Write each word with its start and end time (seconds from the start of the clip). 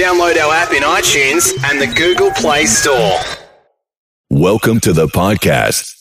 Download 0.00 0.34
our 0.38 0.54
app 0.54 0.72
in 0.72 0.82
iTunes 0.82 1.52
and 1.70 1.78
the 1.78 1.86
Google 1.94 2.30
Play 2.30 2.64
Store. 2.64 3.20
Welcome 4.30 4.80
to 4.80 4.94
the 4.94 5.08
podcast. 5.08 5.99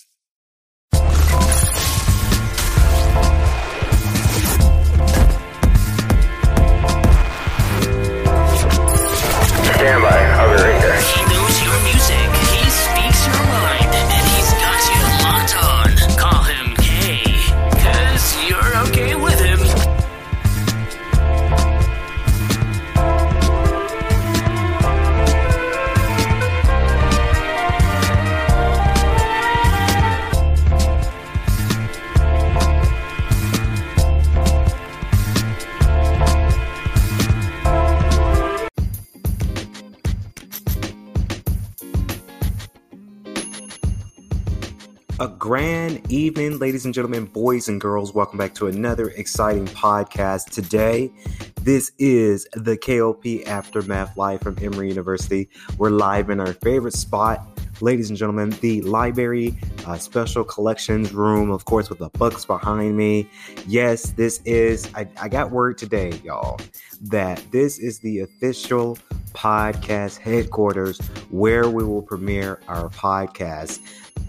Evening, 46.09 46.58
ladies 46.58 46.86
and 46.86 46.94
gentlemen, 46.94 47.26
boys 47.26 47.70
and 47.70 47.80
girls. 47.80 48.16
Welcome 48.16 48.40
back 48.40 48.55
to 48.55 48.65
another 48.65 49.10
exciting 49.10 49.68
podcast. 49.68 50.49
Today, 50.49 51.12
this 51.62 51.91
is 51.99 52.48
the 52.54 52.76
KLP 52.76 53.46
Aftermath 53.46 54.18
live 54.18 54.41
from 54.41 54.57
Emory 54.60 54.90
University. 54.90 55.49
We're 55.77 55.91
live 55.91 56.32
in 56.32 56.40
our 56.40 56.54
favorite 56.54 56.96
spot, 56.96 57.48
ladies 57.79 58.10
and 58.10 58.18
gentlemen, 58.18 58.49
the 58.62 58.82
library 58.82 59.55
uh, 59.85 59.99
special 59.99 60.43
collections 60.43 61.13
room, 61.13 61.51
of 61.51 61.66
course, 61.66 61.90
with 61.91 61.99
the 61.99 62.10
books 62.10 62.44
behind 62.44 62.98
me. 62.98 63.29
Yes, 63.68 64.10
this 64.14 64.42
is, 64.46 64.92
I, 64.96 65.08
I 65.22 65.30
got 65.30 65.52
word 65.52 65.78
today, 65.78 66.20
y'all, 66.23 66.60
that 67.02 67.44
this 67.52 67.78
is 67.78 68.00
the 68.00 68.22
official 68.22 68.98
podcast 69.34 70.18
headquarters 70.18 70.98
where 71.30 71.70
we 71.70 71.84
will 71.84 72.02
premiere 72.02 72.60
our 72.68 72.90
podcast. 72.90 73.80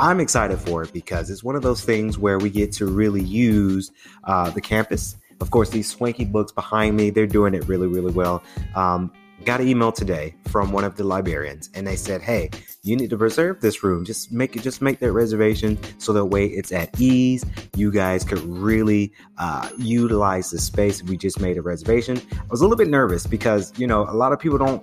I'm 0.00 0.18
excited 0.18 0.58
for 0.58 0.82
it 0.82 0.94
because 0.94 1.28
it's 1.28 1.44
one 1.44 1.56
of 1.56 1.62
those 1.62 1.84
things 1.84 2.16
where 2.16 2.38
we 2.38 2.48
get 2.48 2.72
to 2.72 2.86
really 2.86 3.22
use 3.22 3.92
uh, 4.24 4.48
the 4.48 4.60
campus. 4.62 5.18
Of 5.42 5.50
course, 5.50 5.68
these 5.68 5.90
swanky 5.90 6.24
books 6.24 6.52
behind 6.52 6.96
me, 6.96 7.10
they're 7.10 7.26
doing 7.26 7.52
it 7.52 7.68
really, 7.68 7.86
really 7.86 8.10
well. 8.10 8.42
Um, 8.74 9.12
got 9.44 9.60
an 9.60 9.68
email 9.68 9.92
today 9.92 10.34
from 10.48 10.72
one 10.72 10.84
of 10.84 10.96
the 10.96 11.04
librarians 11.04 11.68
and 11.74 11.86
they 11.86 11.96
said, 11.96 12.22
Hey, 12.22 12.48
you 12.82 12.96
need 12.96 13.10
to 13.10 13.18
reserve 13.18 13.60
this 13.60 13.82
room. 13.82 14.06
Just 14.06 14.32
make 14.32 14.56
it, 14.56 14.62
just 14.62 14.80
make 14.80 15.00
that 15.00 15.12
reservation 15.12 15.78
so 15.98 16.14
that 16.14 16.24
way 16.24 16.46
it's 16.46 16.72
at 16.72 16.98
ease. 16.98 17.44
You 17.76 17.92
guys 17.92 18.24
could 18.24 18.40
really 18.40 19.12
uh, 19.36 19.68
utilize 19.76 20.48
the 20.48 20.58
space. 20.58 21.02
We 21.02 21.18
just 21.18 21.40
made 21.40 21.58
a 21.58 21.62
reservation. 21.62 22.22
I 22.32 22.46
was 22.48 22.62
a 22.62 22.64
little 22.64 22.78
bit 22.78 22.88
nervous 22.88 23.26
because, 23.26 23.70
you 23.78 23.86
know, 23.86 24.08
a 24.08 24.16
lot 24.16 24.32
of 24.32 24.40
people 24.40 24.56
don't 24.56 24.82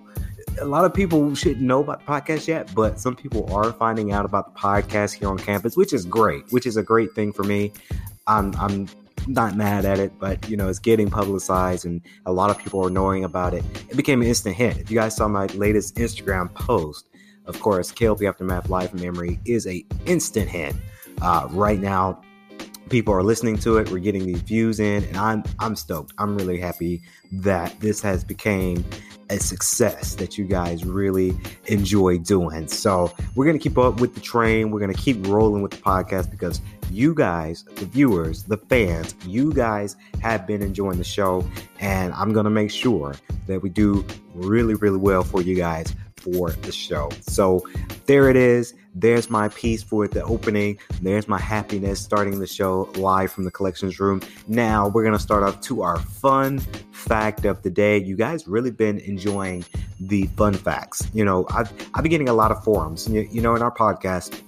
a 0.59 0.65
lot 0.65 0.85
of 0.85 0.93
people 0.93 1.33
shouldn't 1.35 1.61
know 1.61 1.81
about 1.81 2.05
the 2.05 2.11
podcast 2.11 2.47
yet, 2.47 2.73
but 2.73 2.99
some 2.99 3.15
people 3.15 3.51
are 3.53 3.71
finding 3.73 4.11
out 4.11 4.25
about 4.25 4.53
the 4.53 4.59
podcast 4.59 5.13
here 5.13 5.29
on 5.29 5.37
campus, 5.37 5.77
which 5.77 5.93
is 5.93 6.05
great, 6.05 6.43
which 6.51 6.65
is 6.65 6.77
a 6.77 6.83
great 6.83 7.13
thing 7.13 7.31
for 7.31 7.43
me. 7.43 7.71
I'm, 8.27 8.55
I'm 8.55 8.87
not 9.27 9.55
mad 9.55 9.85
at 9.85 9.99
it, 9.99 10.11
but 10.19 10.49
you 10.49 10.57
know, 10.57 10.69
it's 10.69 10.79
getting 10.79 11.09
publicized 11.09 11.85
and 11.85 12.01
a 12.25 12.31
lot 12.31 12.49
of 12.49 12.57
people 12.57 12.85
are 12.85 12.89
knowing 12.89 13.23
about 13.23 13.53
it. 13.53 13.63
It 13.89 13.97
became 13.97 14.21
an 14.21 14.27
instant 14.27 14.55
hit. 14.55 14.77
If 14.77 14.89
you 14.89 14.97
guys 14.97 15.15
saw 15.15 15.27
my 15.27 15.45
latest 15.47 15.95
Instagram 15.95 16.53
post, 16.53 17.09
of 17.45 17.59
course, 17.59 17.91
KLP 17.91 18.27
Aftermath 18.27 18.69
Live 18.69 18.93
Memory 18.93 19.39
is 19.45 19.67
a 19.67 19.85
instant 20.05 20.49
hit. 20.49 20.75
Uh, 21.21 21.47
right 21.51 21.79
now, 21.79 22.21
people 22.89 23.13
are 23.13 23.23
listening 23.23 23.57
to 23.59 23.77
it. 23.77 23.91
We're 23.91 23.99
getting 23.99 24.25
these 24.25 24.41
views 24.41 24.79
in, 24.79 25.03
and 25.03 25.17
I'm 25.17 25.43
I'm 25.59 25.75
stoked. 25.75 26.13
I'm 26.17 26.37
really 26.37 26.59
happy 26.59 27.01
that 27.31 27.79
this 27.79 28.01
has 28.01 28.23
became 28.23 28.83
a 29.29 29.37
success 29.37 30.15
that 30.15 30.37
you 30.37 30.45
guys 30.45 30.85
really 30.85 31.37
enjoy 31.65 32.17
doing. 32.17 32.67
So 32.67 33.11
we're 33.35 33.45
gonna 33.45 33.59
keep 33.59 33.77
up 33.77 33.99
with 33.99 34.15
the 34.15 34.21
train. 34.21 34.71
We're 34.71 34.79
gonna 34.79 34.93
keep 34.93 35.25
rolling 35.27 35.61
with 35.61 35.71
the 35.71 35.77
podcast 35.77 36.31
because 36.31 36.61
you 36.89 37.13
guys, 37.13 37.63
the 37.75 37.85
viewers, 37.85 38.43
the 38.43 38.57
fans, 38.57 39.15
you 39.25 39.51
guys 39.51 39.97
have 40.21 40.47
been 40.47 40.61
enjoying 40.61 40.97
the 40.97 41.03
show, 41.03 41.45
and 41.79 42.13
I'm 42.13 42.31
gonna 42.31 42.49
make 42.49 42.71
sure 42.71 43.15
that 43.47 43.61
we 43.61 43.69
do 43.69 44.05
really, 44.33 44.75
really 44.75 44.97
well 44.97 45.23
for 45.23 45.41
you 45.41 45.55
guys 45.55 45.93
for 46.33 46.51
the 46.51 46.71
show. 46.71 47.09
So 47.21 47.65
there 48.05 48.29
it 48.29 48.35
is. 48.35 48.73
There's 48.95 49.29
my 49.29 49.49
piece 49.49 49.83
for 49.83 50.07
the 50.07 50.23
opening. 50.23 50.79
There's 51.01 51.27
my 51.27 51.39
happiness 51.39 51.99
starting 52.01 52.39
the 52.39 52.47
show 52.47 52.89
live 52.95 53.31
from 53.31 53.43
the 53.43 53.51
collections 53.51 53.99
room. 53.99 54.21
Now 54.47 54.87
we're 54.87 55.03
gonna 55.03 55.19
start 55.19 55.43
off 55.43 55.61
to 55.61 55.83
our 55.83 55.97
fun 55.97 56.59
fact 56.91 57.45
of 57.45 57.61
the 57.61 57.69
day. 57.69 57.99
You 57.99 58.15
guys 58.15 58.47
really 58.47 58.71
been 58.71 58.99
enjoying 58.99 59.65
the 59.99 60.25
fun 60.35 60.53
facts. 60.53 61.07
You 61.13 61.25
know, 61.25 61.45
I've 61.51 61.71
I've 61.93 62.03
been 62.03 62.11
getting 62.11 62.29
a 62.29 62.33
lot 62.33 62.51
of 62.51 62.63
forums. 62.63 63.07
You, 63.07 63.27
you 63.31 63.41
know, 63.41 63.55
in 63.55 63.61
our 63.61 63.73
podcast, 63.73 64.41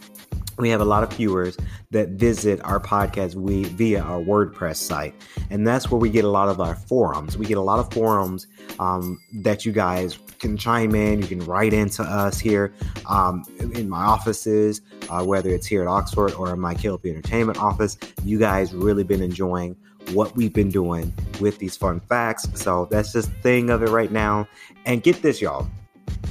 we 0.57 0.69
have 0.69 0.81
a 0.81 0.85
lot 0.85 1.03
of 1.03 1.13
viewers 1.13 1.57
that 1.91 2.09
visit 2.09 2.61
our 2.63 2.79
podcast 2.79 3.33
we, 3.33 3.63
via 3.63 3.99
our 3.99 4.21
WordPress 4.21 4.75
site. 4.75 5.15
And 5.49 5.65
that's 5.65 5.89
where 5.89 5.99
we 5.99 6.11
get 6.11 6.23
a 6.23 6.29
lot 6.29 6.47
of 6.47 6.61
our 6.61 6.75
forums. 6.75 7.35
We 7.35 7.47
get 7.47 7.57
a 7.57 7.61
lot 7.61 7.79
of 7.79 7.91
forums 7.91 8.45
um, 8.77 9.19
that 9.41 9.65
you 9.65 9.71
guys 9.71 10.19
can 10.37 10.55
chime 10.55 10.93
in. 10.93 11.19
You 11.19 11.27
can 11.27 11.39
write 11.39 11.73
into 11.73 12.03
us 12.03 12.39
here 12.39 12.75
um, 13.07 13.43
in 13.73 13.89
my 13.89 14.03
offices, 14.03 14.81
uh, 15.09 15.23
whether 15.23 15.49
it's 15.49 15.65
here 15.65 15.81
at 15.81 15.87
Oxford 15.87 16.33
or 16.33 16.53
in 16.53 16.59
my 16.59 16.75
KLP 16.75 17.09
Entertainment 17.09 17.57
office. 17.57 17.97
You 18.23 18.37
guys 18.37 18.71
really 18.71 19.03
been 19.03 19.23
enjoying 19.23 19.75
what 20.13 20.35
we've 20.35 20.53
been 20.53 20.69
doing 20.69 21.11
with 21.41 21.57
these 21.57 21.75
fun 21.75 22.01
facts. 22.01 22.47
So 22.53 22.87
that's 22.91 23.13
just 23.13 23.31
the 23.31 23.39
thing 23.39 23.71
of 23.71 23.81
it 23.81 23.89
right 23.89 24.11
now. 24.11 24.47
And 24.85 25.01
get 25.01 25.23
this, 25.23 25.41
y'all. 25.41 25.67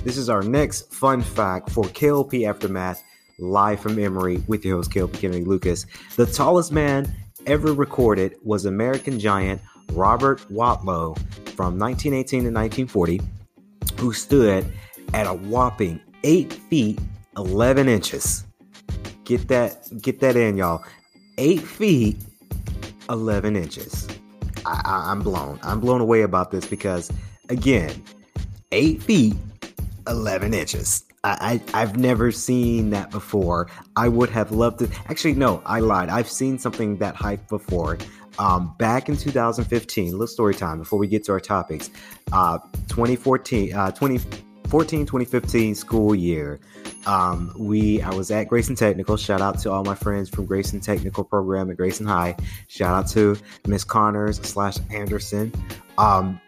This 0.05 0.19
is 0.19 0.29
our 0.29 0.43
next 0.43 0.95
fun 0.95 1.21
fact 1.21 1.71
for 1.71 1.83
KLP 1.83 2.49
Aftermath 2.49 3.03
live 3.39 3.81
from 3.81 3.99
Emory 3.99 4.43
with 4.47 4.65
your 4.65 4.77
host, 4.77 4.91
KLP 4.91 5.15
Kennedy 5.15 5.45
Lucas. 5.45 5.87
The 6.17 6.27
tallest 6.27 6.73
man 6.73 7.13
ever 7.47 7.73
recorded 7.73 8.37
was 8.43 8.65
American 8.65 9.19
giant 9.19 9.61
Robert 9.93 10.41
Wadlow 10.51 11.17
from 11.55 11.79
1918 11.79 12.45
to 12.45 12.51
1940, 12.51 13.21
who 13.99 14.13
stood 14.13 14.67
at 15.15 15.27
a 15.27 15.35
whopping 15.35 16.01
8 16.25 16.53
feet 16.53 16.99
11 17.37 17.89
inches. 17.89 18.45
Get 19.25 19.49
that, 19.49 19.89
get 20.03 20.21
that 20.21 20.37
in, 20.37 20.57
y'all. 20.57 20.85
8 21.39 21.61
feet 21.61 22.17
11 23.09 23.57
inches. 23.57 24.09
I, 24.67 24.81
I, 24.85 25.11
I'm 25.11 25.21
blown. 25.23 25.59
I'm 25.63 25.81
blown 25.81 26.01
away 26.01 26.23
about 26.23 26.51
this 26.51 26.67
because, 26.67 27.11
again, 27.49 28.03
8 28.73 29.03
feet 29.03 29.35
11 30.07 30.55
inches. 30.55 31.05
I, 31.25 31.61
I 31.75 31.81
have 31.81 31.97
never 31.97 32.31
seen 32.31 32.91
that 32.91 33.11
before. 33.11 33.69
I 33.97 34.09
would 34.09 34.31
have 34.31 34.53
loved 34.53 34.79
to. 34.81 34.89
Actually, 35.09 35.35
no, 35.35 35.63
I 35.67 35.81
lied. 35.81 36.09
I've 36.09 36.29
seen 36.29 36.59
something 36.59 36.97
that 36.99 37.17
height 37.17 37.49
before. 37.49 37.99
Um, 38.39 38.75
back 38.79 39.09
in 39.09 39.17
2015, 39.17 40.13
little 40.13 40.27
story 40.29 40.55
time 40.55 40.79
before 40.79 40.99
we 40.99 41.09
get 41.09 41.25
to 41.25 41.33
our 41.33 41.41
topics. 41.41 41.91
Uh, 42.31 42.59
2014, 42.89 43.75
uh, 43.75 43.91
2014, 43.91 45.07
2015 45.07 45.75
school 45.75 46.15
year. 46.15 46.61
Um, 47.07 47.53
we 47.59 48.01
I 48.03 48.11
was 48.15 48.31
at 48.31 48.49
Grayson 48.49 48.77
Technical. 48.77 49.17
Shout 49.17 49.41
out 49.41 49.59
to 49.61 49.73
all 49.73 49.83
my 49.83 49.97
friends 49.97 50.29
from 50.29 50.47
Grayson 50.47 50.81
Technical 50.81 51.25
program 51.25 51.69
at 51.71 51.77
Grayson 51.77 52.07
High. 52.07 52.37
Shout 52.69 52.95
out 52.95 53.09
to 53.11 53.37
Miss 53.67 53.83
Connors 53.83 54.37
slash 54.43 54.77
Anderson. 54.91 55.53
Um, 55.97 56.41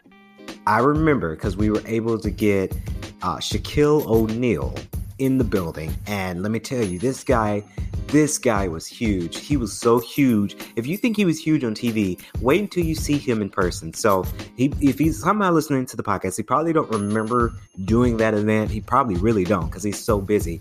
I 0.66 0.78
remember 0.78 1.34
because 1.34 1.56
we 1.56 1.70
were 1.70 1.82
able 1.86 2.18
to 2.20 2.30
get 2.30 2.76
uh, 3.22 3.36
Shaquille 3.36 4.06
O'Neal 4.06 4.74
in 5.18 5.36
the 5.36 5.44
building, 5.44 5.94
and 6.06 6.42
let 6.42 6.50
me 6.50 6.58
tell 6.58 6.82
you, 6.82 6.98
this 6.98 7.22
guy, 7.22 7.62
this 8.06 8.38
guy 8.38 8.68
was 8.68 8.86
huge. 8.86 9.38
He 9.38 9.56
was 9.56 9.72
so 9.72 9.98
huge. 9.98 10.56
If 10.76 10.86
you 10.86 10.96
think 10.96 11.16
he 11.16 11.26
was 11.26 11.38
huge 11.38 11.62
on 11.62 11.74
TV, 11.74 12.18
wait 12.40 12.60
until 12.60 12.84
you 12.84 12.94
see 12.94 13.18
him 13.18 13.42
in 13.42 13.50
person. 13.50 13.92
So, 13.92 14.24
he, 14.56 14.72
if 14.80 14.98
he's 14.98 15.20
somehow 15.20 15.52
listening 15.52 15.84
to 15.86 15.96
the 15.96 16.02
podcast, 16.02 16.38
he 16.38 16.42
probably 16.42 16.72
don't 16.72 16.90
remember 16.90 17.52
doing 17.84 18.16
that 18.16 18.32
event. 18.32 18.70
He 18.70 18.80
probably 18.80 19.16
really 19.16 19.44
don't 19.44 19.66
because 19.66 19.82
he's 19.82 20.02
so 20.02 20.20
busy. 20.20 20.60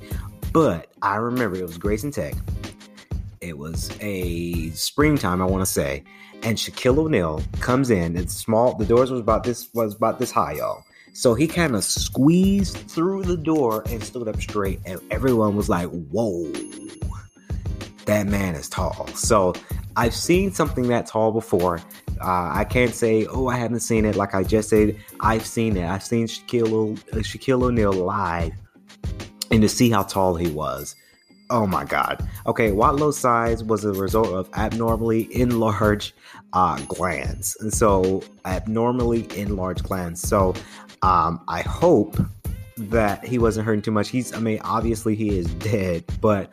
But 0.51 0.87
I 1.01 1.15
remember 1.15 1.57
it 1.57 1.63
was 1.63 1.77
Grayson 1.77 2.11
Tech. 2.11 2.33
It 3.39 3.57
was 3.57 3.89
a 4.01 4.69
springtime, 4.71 5.41
I 5.41 5.45
want 5.45 5.61
to 5.61 5.71
say, 5.71 6.03
and 6.43 6.57
Shaquille 6.57 6.97
O'Neal 6.97 7.41
comes 7.61 7.89
in. 7.89 8.17
It's 8.17 8.33
small. 8.33 8.75
The 8.75 8.85
doors 8.85 9.11
was 9.11 9.21
about 9.21 9.43
this 9.43 9.69
was 9.73 9.95
about 9.95 10.19
this 10.19 10.31
high, 10.31 10.53
y'all. 10.53 10.83
So 11.13 11.33
he 11.33 11.47
kind 11.47 11.75
of 11.75 11.83
squeezed 11.83 12.77
through 12.77 13.23
the 13.23 13.37
door 13.37 13.83
and 13.87 14.03
stood 14.03 14.27
up 14.27 14.39
straight, 14.41 14.79
and 14.85 14.99
everyone 15.11 15.55
was 15.55 15.69
like, 15.69 15.89
"Whoa, 15.89 16.51
that 18.05 18.27
man 18.27 18.55
is 18.55 18.69
tall." 18.69 19.07
So 19.15 19.53
I've 19.95 20.15
seen 20.15 20.51
something 20.51 20.87
that 20.87 21.07
tall 21.07 21.31
before. 21.31 21.79
Uh, 22.21 22.51
I 22.53 22.65
can't 22.65 22.93
say, 22.93 23.25
oh, 23.27 23.47
I 23.47 23.57
haven't 23.57 23.79
seen 23.79 24.05
it. 24.05 24.15
Like 24.15 24.35
I 24.35 24.43
just 24.43 24.69
said, 24.69 24.95
I've 25.21 25.45
seen 25.45 25.77
it. 25.77 25.89
I've 25.89 26.03
seen 26.03 26.27
Shaquille, 26.27 26.71
O- 26.71 27.17
uh, 27.17 27.21
Shaquille 27.21 27.63
O'Neal 27.63 27.93
live, 27.93 28.53
and 29.51 29.61
to 29.61 29.69
see 29.69 29.89
how 29.89 30.03
tall 30.03 30.35
he 30.35 30.49
was. 30.49 30.95
Oh 31.49 31.65
my 31.65 31.83
God. 31.83 32.27
Okay, 32.45 32.71
Wadlow's 32.71 33.17
size 33.17 33.63
was 33.63 33.83
a 33.83 33.91
result 33.93 34.27
of 34.27 34.49
abnormally 34.53 35.33
enlarged 35.35 36.13
uh, 36.53 36.79
glands. 36.87 37.57
And 37.59 37.73
so, 37.73 38.21
abnormally 38.45 39.27
enlarged 39.35 39.83
glands. 39.83 40.21
So, 40.21 40.53
um, 41.01 41.41
I 41.47 41.61
hope 41.61 42.17
that 42.77 43.25
he 43.25 43.39
wasn't 43.39 43.65
hurting 43.65 43.81
too 43.81 43.91
much. 43.91 44.09
He's, 44.09 44.33
I 44.33 44.39
mean, 44.39 44.59
obviously 44.63 45.15
he 45.15 45.37
is 45.37 45.47
dead, 45.55 46.05
but 46.21 46.51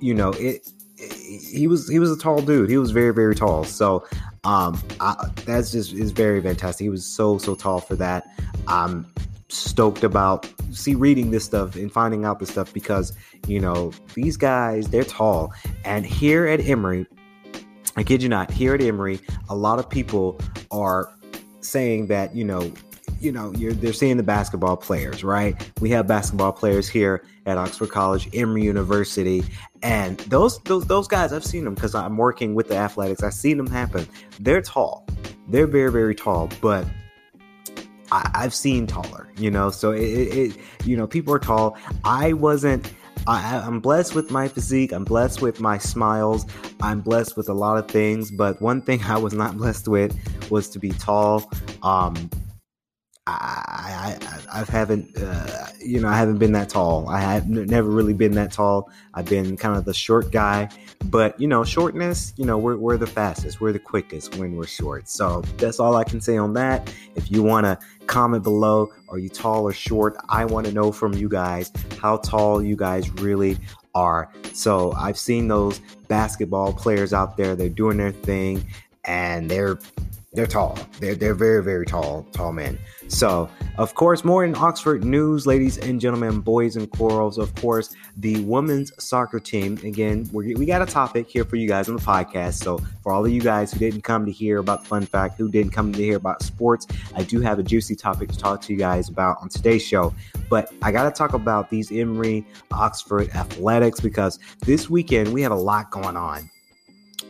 you 0.00 0.14
know, 0.14 0.30
it, 0.30 0.68
he 0.96 1.66
was 1.66 1.88
he 1.88 1.98
was 1.98 2.10
a 2.10 2.18
tall 2.18 2.40
dude. 2.40 2.70
He 2.70 2.78
was 2.78 2.90
very 2.90 3.12
very 3.12 3.34
tall. 3.34 3.64
So 3.64 4.06
um, 4.44 4.80
I, 5.00 5.30
that's 5.44 5.70
just 5.70 5.92
is 5.92 6.10
very 6.10 6.40
fantastic. 6.40 6.84
He 6.84 6.88
was 6.88 7.04
so 7.04 7.38
so 7.38 7.54
tall 7.54 7.80
for 7.80 7.96
that. 7.96 8.26
I'm 8.66 9.06
stoked 9.48 10.04
about 10.04 10.50
see 10.72 10.94
reading 10.94 11.30
this 11.30 11.44
stuff 11.44 11.76
and 11.76 11.92
finding 11.92 12.24
out 12.24 12.38
this 12.38 12.50
stuff 12.50 12.72
because 12.74 13.12
you 13.46 13.60
know 13.60 13.92
these 14.14 14.36
guys 14.36 14.88
they're 14.88 15.04
tall. 15.04 15.52
And 15.84 16.04
here 16.04 16.46
at 16.46 16.60
Emory, 16.60 17.06
I 17.96 18.02
kid 18.02 18.22
you 18.22 18.28
not, 18.28 18.50
here 18.50 18.74
at 18.74 18.82
Emory, 18.82 19.20
a 19.48 19.56
lot 19.56 19.78
of 19.78 19.88
people 19.88 20.38
are 20.70 21.12
saying 21.60 22.08
that 22.08 22.34
you 22.34 22.44
know 22.44 22.72
you 23.20 23.32
know, 23.32 23.52
you're 23.56 23.72
they're 23.72 23.92
seeing 23.92 24.16
the 24.16 24.22
basketball 24.22 24.76
players, 24.76 25.24
right? 25.24 25.70
We 25.80 25.90
have 25.90 26.06
basketball 26.06 26.52
players 26.52 26.88
here 26.88 27.24
at 27.46 27.56
Oxford 27.56 27.90
College, 27.90 28.28
Emory 28.34 28.62
University, 28.62 29.44
and 29.82 30.18
those 30.20 30.58
those 30.60 30.86
those 30.86 31.08
guys, 31.08 31.32
I've 31.32 31.44
seen 31.44 31.64
them 31.64 31.74
because 31.74 31.94
I'm 31.94 32.16
working 32.16 32.54
with 32.54 32.68
the 32.68 32.76
athletics. 32.76 33.22
I've 33.22 33.34
seen 33.34 33.56
them 33.56 33.68
happen. 33.68 34.06
They're 34.40 34.60
tall, 34.60 35.06
they're 35.48 35.66
very 35.66 35.90
very 35.90 36.14
tall, 36.14 36.50
but 36.60 36.86
I, 38.12 38.30
have 38.42 38.54
seen 38.54 38.86
taller, 38.86 39.28
you 39.36 39.50
know. 39.50 39.70
So 39.70 39.92
it, 39.92 40.00
it, 40.00 40.56
you 40.84 40.96
know, 40.96 41.06
people 41.06 41.34
are 41.34 41.38
tall. 41.38 41.76
I 42.04 42.32
wasn't. 42.32 42.92
I, 43.26 43.56
I'm 43.58 43.80
blessed 43.80 44.14
with 44.14 44.30
my 44.30 44.46
physique. 44.46 44.92
I'm 44.92 45.04
blessed 45.04 45.42
with 45.42 45.60
my 45.60 45.78
smiles. 45.78 46.46
I'm 46.80 47.00
blessed 47.00 47.36
with 47.36 47.48
a 47.48 47.54
lot 47.54 47.76
of 47.76 47.88
things. 47.88 48.30
But 48.30 48.60
one 48.62 48.82
thing 48.82 49.02
I 49.06 49.18
was 49.18 49.32
not 49.32 49.56
blessed 49.56 49.88
with 49.88 50.16
was 50.50 50.68
to 50.70 50.78
be 50.78 50.90
tall. 50.90 51.50
Um, 51.82 52.30
I, 53.28 54.16
I, 54.52 54.60
I 54.60 54.64
haven't, 54.70 55.16
uh, 55.18 55.66
you 55.80 56.00
know, 56.00 56.06
I 56.06 56.16
haven't 56.16 56.38
been 56.38 56.52
that 56.52 56.68
tall. 56.68 57.08
I 57.08 57.20
have 57.20 57.48
never 57.48 57.88
really 57.88 58.14
been 58.14 58.32
that 58.32 58.52
tall. 58.52 58.88
I've 59.14 59.24
been 59.24 59.56
kind 59.56 59.76
of 59.76 59.84
the 59.84 59.94
short 59.94 60.30
guy, 60.30 60.68
but 61.06 61.38
you 61.40 61.48
know, 61.48 61.64
shortness, 61.64 62.32
you 62.36 62.44
know, 62.44 62.56
we're, 62.56 62.76
we're 62.76 62.96
the 62.96 63.06
fastest, 63.06 63.60
we're 63.60 63.72
the 63.72 63.80
quickest 63.80 64.36
when 64.36 64.54
we're 64.54 64.66
short. 64.68 65.08
So 65.08 65.40
that's 65.56 65.80
all 65.80 65.96
I 65.96 66.04
can 66.04 66.20
say 66.20 66.36
on 66.36 66.52
that. 66.54 66.92
If 67.16 67.28
you 67.32 67.42
want 67.42 67.66
to 67.66 67.78
comment 68.06 68.42
below, 68.42 68.92
are 69.08 69.18
you 69.18 69.28
tall 69.28 69.64
or 69.64 69.72
short? 69.72 70.16
I 70.28 70.44
want 70.44 70.66
to 70.66 70.72
know 70.72 70.92
from 70.92 71.14
you 71.14 71.28
guys 71.28 71.72
how 72.00 72.18
tall 72.18 72.62
you 72.62 72.76
guys 72.76 73.10
really 73.10 73.58
are. 73.94 74.30
So 74.52 74.92
I've 74.92 75.18
seen 75.18 75.48
those 75.48 75.80
basketball 76.08 76.72
players 76.72 77.12
out 77.12 77.36
there, 77.36 77.56
they're 77.56 77.68
doing 77.68 77.96
their 77.96 78.12
thing 78.12 78.66
and 79.04 79.50
they're 79.50 79.78
they're 80.36 80.46
tall. 80.46 80.78
They're 81.00 81.14
they're 81.14 81.34
very 81.34 81.64
very 81.64 81.86
tall 81.86 82.26
tall 82.30 82.52
men. 82.52 82.78
So 83.08 83.48
of 83.78 83.94
course, 83.94 84.24
more 84.24 84.44
in 84.44 84.54
Oxford 84.54 85.02
news, 85.02 85.46
ladies 85.46 85.78
and 85.78 85.98
gentlemen, 86.00 86.40
boys 86.40 86.76
and 86.76 86.90
girls. 86.90 87.38
Of 87.38 87.54
course, 87.54 87.94
the 88.18 88.44
women's 88.44 88.92
soccer 89.02 89.40
team. 89.40 89.78
Again, 89.82 90.28
we 90.32 90.54
we 90.54 90.66
got 90.66 90.82
a 90.82 90.86
topic 90.86 91.26
here 91.28 91.44
for 91.44 91.56
you 91.56 91.66
guys 91.66 91.88
on 91.88 91.96
the 91.96 92.02
podcast. 92.02 92.62
So 92.62 92.78
for 93.02 93.12
all 93.12 93.24
of 93.24 93.32
you 93.32 93.40
guys 93.40 93.72
who 93.72 93.78
didn't 93.78 94.02
come 94.02 94.26
to 94.26 94.32
hear 94.32 94.58
about 94.58 94.86
fun 94.86 95.06
fact, 95.06 95.38
who 95.38 95.50
didn't 95.50 95.72
come 95.72 95.92
to 95.92 95.98
hear 95.98 96.16
about 96.16 96.42
sports, 96.42 96.86
I 97.14 97.22
do 97.22 97.40
have 97.40 97.58
a 97.58 97.62
juicy 97.62 97.96
topic 97.96 98.28
to 98.30 98.38
talk 98.38 98.60
to 98.62 98.72
you 98.74 98.78
guys 98.78 99.08
about 99.08 99.38
on 99.40 99.48
today's 99.48 99.82
show. 99.82 100.14
But 100.50 100.70
I 100.82 100.92
got 100.92 101.04
to 101.04 101.10
talk 101.10 101.32
about 101.32 101.70
these 101.70 101.90
Emory 101.90 102.44
Oxford 102.72 103.30
athletics 103.30 104.00
because 104.00 104.38
this 104.60 104.90
weekend 104.90 105.32
we 105.32 105.40
have 105.40 105.52
a 105.52 105.56
lot 105.56 105.90
going 105.90 106.16
on 106.16 106.50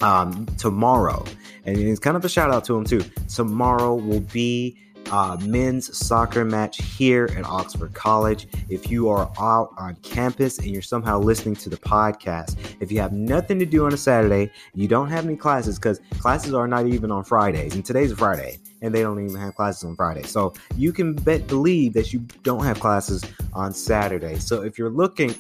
um, 0.01 0.47
tomorrow. 0.59 1.25
And 1.65 1.77
it's 1.79 2.01
kind 2.01 2.17
of 2.17 2.25
a 2.25 2.29
shout 2.29 2.51
out 2.51 2.65
to 2.67 2.77
him 2.77 2.85
too. 2.85 3.03
Tomorrow 3.29 3.95
will 3.95 4.21
be 4.21 4.77
uh, 5.11 5.37
men's 5.43 5.97
soccer 5.97 6.45
match 6.45 6.83
here 6.83 7.29
at 7.37 7.45
Oxford 7.45 7.95
College. 7.95 8.49
If 8.69 8.91
you 8.91 9.09
are 9.09 9.31
out 9.39 9.71
on 9.79 9.97
campus 9.97 10.59
and 10.59 10.69
you're 10.69 10.83
somehow 10.83 11.19
listening 11.19 11.55
to 11.57 11.71
the 11.71 11.77
podcast, 11.77 12.57
if 12.81 12.91
you 12.91 13.01
have 13.01 13.13
nothing 13.13 13.59
to 13.59 13.67
do 13.67 13.87
on 13.87 13.93
a 13.93 13.97
Saturday, 13.97 14.51
you 14.75 14.89
don't 14.89 15.09
have 15.09 15.25
any 15.25 15.37
classes 15.37 15.79
because 15.79 16.01
classes 16.19 16.55
are 16.55 16.67
not 16.67 16.87
even 16.87 17.11
on 17.11 17.25
Fridays, 17.25 17.75
and 17.75 17.85
today's 17.85 18.13
a 18.13 18.17
Friday, 18.17 18.59
and 18.83 18.95
they 18.95 19.03
don't 19.03 19.23
even 19.23 19.41
have 19.41 19.55
classes 19.55 19.85
on 19.85 19.95
Friday. 19.97 20.23
So 20.25 20.53
you 20.77 20.93
can 20.93 21.15
bet 21.15 21.47
believe 21.47 21.93
that 21.95 22.13
you 22.13 22.21
don't 22.43 22.65
have 22.65 22.81
classes 22.81 23.25
on 23.53 23.73
Saturday. 23.73 24.39
So 24.39 24.63
if 24.63 24.79
you're 24.79 24.91
looking 24.91 25.31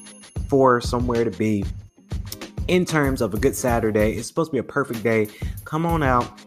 for 0.48 0.80
somewhere 0.80 1.24
to 1.24 1.30
be 1.30 1.64
in 2.68 2.84
terms 2.84 3.20
of 3.20 3.34
a 3.34 3.38
good 3.38 3.54
Saturday. 3.54 4.12
It's 4.12 4.28
supposed 4.28 4.50
to 4.50 4.52
be 4.52 4.58
a 4.58 4.62
perfect 4.62 5.02
day. 5.02 5.28
Come 5.64 5.86
on 5.86 6.02
out 6.02 6.40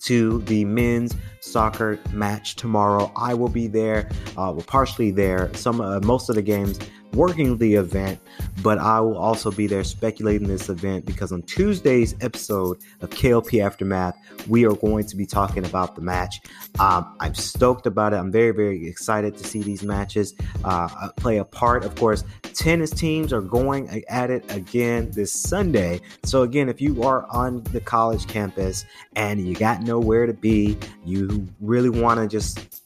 to 0.00 0.40
the 0.42 0.64
men's 0.64 1.14
soccer 1.40 1.98
match 2.12 2.56
tomorrow. 2.56 3.12
I 3.16 3.34
will 3.34 3.48
be 3.48 3.66
there. 3.66 4.08
Uh, 4.32 4.52
well, 4.54 4.64
partially 4.66 5.10
there. 5.10 5.52
Some 5.54 5.80
uh, 5.80 6.00
most 6.00 6.28
of 6.28 6.36
the 6.36 6.42
games 6.42 6.78
working 7.12 7.56
the 7.58 7.74
event, 7.74 8.20
but 8.62 8.78
I 8.78 9.00
will 9.00 9.16
also 9.16 9.50
be 9.50 9.66
there 9.66 9.84
speculating 9.84 10.48
this 10.48 10.68
event 10.68 11.06
because 11.06 11.32
on 11.32 11.42
Tuesday's 11.42 12.14
episode 12.20 12.78
of 13.00 13.10
KLP 13.10 13.64
Aftermath, 13.64 14.16
we 14.48 14.66
are 14.66 14.74
going 14.74 15.06
to 15.06 15.16
be 15.16 15.26
talking 15.26 15.64
about 15.64 15.94
the 15.94 16.02
match. 16.02 16.40
Um, 16.78 17.16
I'm 17.20 17.34
stoked 17.34 17.86
about 17.86 18.12
it. 18.12 18.16
I'm 18.16 18.30
very, 18.30 18.52
very 18.52 18.86
excited 18.86 19.36
to 19.36 19.44
see 19.44 19.62
these 19.62 19.82
matches 19.82 20.34
uh, 20.64 21.08
play 21.16 21.38
a 21.38 21.44
part. 21.44 21.84
Of 21.84 21.94
course, 21.94 22.24
tennis 22.42 22.90
teams 22.90 23.32
are 23.32 23.40
going 23.40 24.04
at 24.08 24.30
it 24.30 24.44
again 24.52 25.10
this 25.12 25.32
Sunday. 25.32 26.00
So, 26.24 26.42
again, 26.42 26.68
if 26.68 26.80
you 26.80 27.02
are 27.02 27.26
on 27.30 27.62
the 27.64 27.80
college 27.80 28.26
campus 28.26 28.84
and 29.14 29.46
you 29.46 29.54
got 29.54 29.82
nowhere 29.82 30.26
to 30.26 30.34
be, 30.34 30.76
you 31.04 31.46
really 31.60 31.90
want 31.90 32.20
to 32.20 32.28
just 32.28 32.82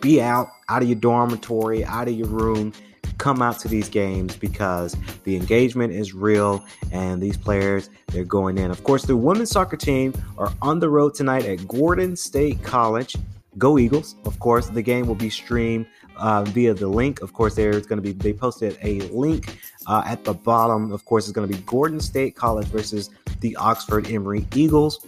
be 0.00 0.22
out, 0.22 0.48
out 0.68 0.82
of 0.82 0.88
your 0.88 0.98
dormitory, 0.98 1.84
out 1.84 2.08
of 2.08 2.14
your 2.14 2.28
room 2.28 2.72
come 3.18 3.42
out 3.42 3.58
to 3.60 3.68
these 3.68 3.88
games 3.88 4.36
because 4.36 4.96
the 5.24 5.36
engagement 5.36 5.92
is 5.92 6.14
real 6.14 6.64
and 6.92 7.22
these 7.22 7.36
players 7.36 7.90
they're 8.08 8.24
going 8.24 8.58
in. 8.58 8.70
Of 8.70 8.84
course, 8.84 9.04
the 9.04 9.16
women's 9.16 9.50
soccer 9.50 9.76
team 9.76 10.14
are 10.38 10.52
on 10.62 10.78
the 10.78 10.88
road 10.88 11.14
tonight 11.14 11.44
at 11.44 11.66
Gordon 11.68 12.16
State 12.16 12.62
College. 12.62 13.16
Go 13.56 13.78
Eagles! 13.78 14.16
Of 14.24 14.38
course, 14.40 14.68
the 14.68 14.82
game 14.82 15.06
will 15.06 15.14
be 15.14 15.30
streamed 15.30 15.86
uh, 16.16 16.42
via 16.44 16.74
the 16.74 16.88
link. 16.88 17.22
Of 17.22 17.32
course, 17.32 17.54
there's 17.54 17.86
going 17.86 18.02
to 18.02 18.02
be 18.02 18.12
they 18.12 18.32
posted 18.32 18.76
a 18.82 19.00
link 19.10 19.58
uh, 19.86 20.02
at 20.04 20.24
the 20.24 20.34
bottom. 20.34 20.92
Of 20.92 21.04
course, 21.04 21.24
it's 21.24 21.32
going 21.32 21.48
to 21.48 21.56
be 21.56 21.62
Gordon 21.62 22.00
State 22.00 22.34
College 22.34 22.66
versus 22.66 23.10
the 23.40 23.54
Oxford 23.56 24.10
Emory 24.10 24.46
Eagles. 24.54 25.06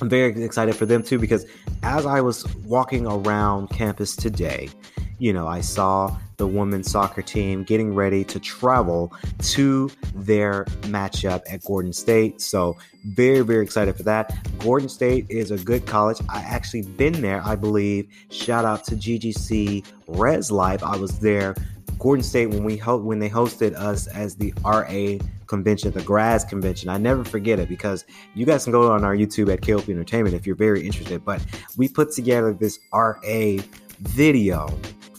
I'm 0.00 0.08
very 0.08 0.42
excited 0.44 0.76
for 0.76 0.86
them 0.86 1.02
too 1.02 1.18
because 1.18 1.44
as 1.82 2.06
I 2.06 2.20
was 2.20 2.46
walking 2.58 3.06
around 3.06 3.68
campus 3.68 4.14
today, 4.14 4.70
you 5.18 5.32
know, 5.32 5.46
I 5.46 5.60
saw 5.60 6.16
the 6.36 6.46
women's 6.46 6.90
soccer 6.90 7.22
team 7.22 7.64
getting 7.64 7.94
ready 7.94 8.24
to 8.24 8.38
travel 8.38 9.12
to 9.40 9.90
their 10.14 10.64
matchup 10.82 11.42
at 11.50 11.64
Gordon 11.64 11.92
State. 11.92 12.40
So, 12.40 12.76
very, 13.04 13.40
very 13.40 13.64
excited 13.64 13.96
for 13.96 14.04
that. 14.04 14.36
Gordon 14.58 14.88
State 14.88 15.26
is 15.28 15.50
a 15.50 15.58
good 15.58 15.86
college. 15.86 16.18
I 16.28 16.40
actually 16.40 16.82
been 16.82 17.20
there, 17.20 17.42
I 17.44 17.56
believe. 17.56 18.08
Shout 18.30 18.64
out 18.64 18.84
to 18.84 18.96
GGC 18.96 19.84
Res 20.06 20.50
Life. 20.50 20.82
I 20.82 20.96
was 20.96 21.18
there. 21.18 21.54
Gordon 21.98 22.22
State 22.22 22.46
when 22.46 22.62
we 22.62 22.76
ho- 22.76 22.98
when 22.98 23.18
they 23.18 23.28
hosted 23.28 23.74
us 23.74 24.06
as 24.06 24.36
the 24.36 24.54
RA 24.64 25.18
convention, 25.48 25.90
the 25.90 26.02
grads 26.02 26.44
convention. 26.44 26.88
I 26.88 26.98
never 26.98 27.24
forget 27.24 27.58
it 27.58 27.68
because 27.68 28.04
you 28.34 28.46
guys 28.46 28.64
can 28.64 28.72
go 28.72 28.92
on 28.92 29.02
our 29.02 29.16
YouTube 29.16 29.52
at 29.52 29.62
KLP 29.62 29.88
Entertainment 29.88 30.36
if 30.36 30.46
you're 30.46 30.54
very 30.54 30.86
interested. 30.86 31.24
But 31.24 31.44
we 31.76 31.88
put 31.88 32.12
together 32.12 32.52
this 32.52 32.78
RA 32.92 33.56
video 34.00 34.68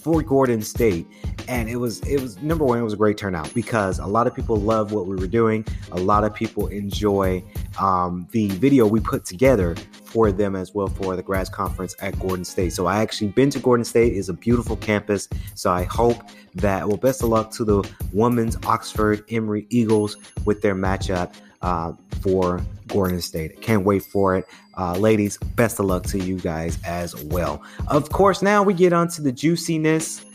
for 0.02 0.22
Gordon 0.22 0.62
State. 0.62 1.08
And 1.48 1.70
it 1.70 1.76
was 1.76 2.00
it 2.02 2.22
was 2.22 2.38
number 2.42 2.66
one, 2.66 2.80
it 2.80 2.84
was 2.84 2.94
a 2.94 2.98
great 2.98 3.18
turnout 3.18 3.54
because 3.54 4.00
a 4.00 4.06
lot 4.06 4.28
of 4.28 4.36
people 4.36 4.56
love 4.56 4.92
what 4.92 5.08
we 5.08 5.16
were 5.16 5.28
doing. 5.28 5.66
A 5.92 6.00
lot 6.00 6.24
of 6.24 6.34
people 6.34 6.68
enjoy 6.68 7.44
um, 7.80 8.28
the 8.32 8.48
video 8.50 8.88
we 8.88 9.00
put 9.00 9.26
together 9.26 9.76
for 10.10 10.32
them 10.32 10.56
as 10.56 10.74
well 10.74 10.88
for 10.88 11.16
the 11.16 11.24
grads 11.24 11.50
conference 11.50 11.96
at 12.02 12.20
Gordon 12.20 12.46
State. 12.46 12.74
So 12.74 12.88
I 12.88 13.02
actually 13.02 13.28
been 13.30 13.50
to 13.52 13.60
Gordon 13.60 13.86
State. 13.86 14.14
is 14.14 14.30
a 14.30 14.34
beautiful 14.34 14.76
campus. 14.76 15.28
So 15.56 15.72
I 15.72 15.84
hope 15.84 16.22
that 16.56 16.88
well 16.88 16.98
best 16.98 17.24
of 17.24 17.30
luck 17.30 17.52
to 17.52 17.64
the 17.64 17.90
women's 18.14 18.58
Oxford 18.66 19.24
Emory 19.30 19.68
Eagles 19.70 20.18
with 20.46 20.62
their 20.62 20.76
matchup 20.76 21.34
uh, 21.62 21.94
for 22.22 22.62
Gordon 22.88 23.22
State. 23.22 23.62
Can't 23.62 23.86
wait 23.86 24.04
for 24.04 24.36
it. 24.36 24.46
Uh, 24.78 24.98
ladies, 24.98 25.38
best 25.56 25.80
of 25.80 25.86
luck 25.86 26.04
to 26.04 26.18
you 26.18 26.40
guys 26.40 26.80
as 26.86 27.16
well. 27.26 27.62
Of 27.88 28.10
course, 28.10 28.42
now 28.42 28.64
we 28.64 28.74
get 28.74 28.94
onto 28.94 29.22
the 29.22 29.32
juiciness. 29.32 30.26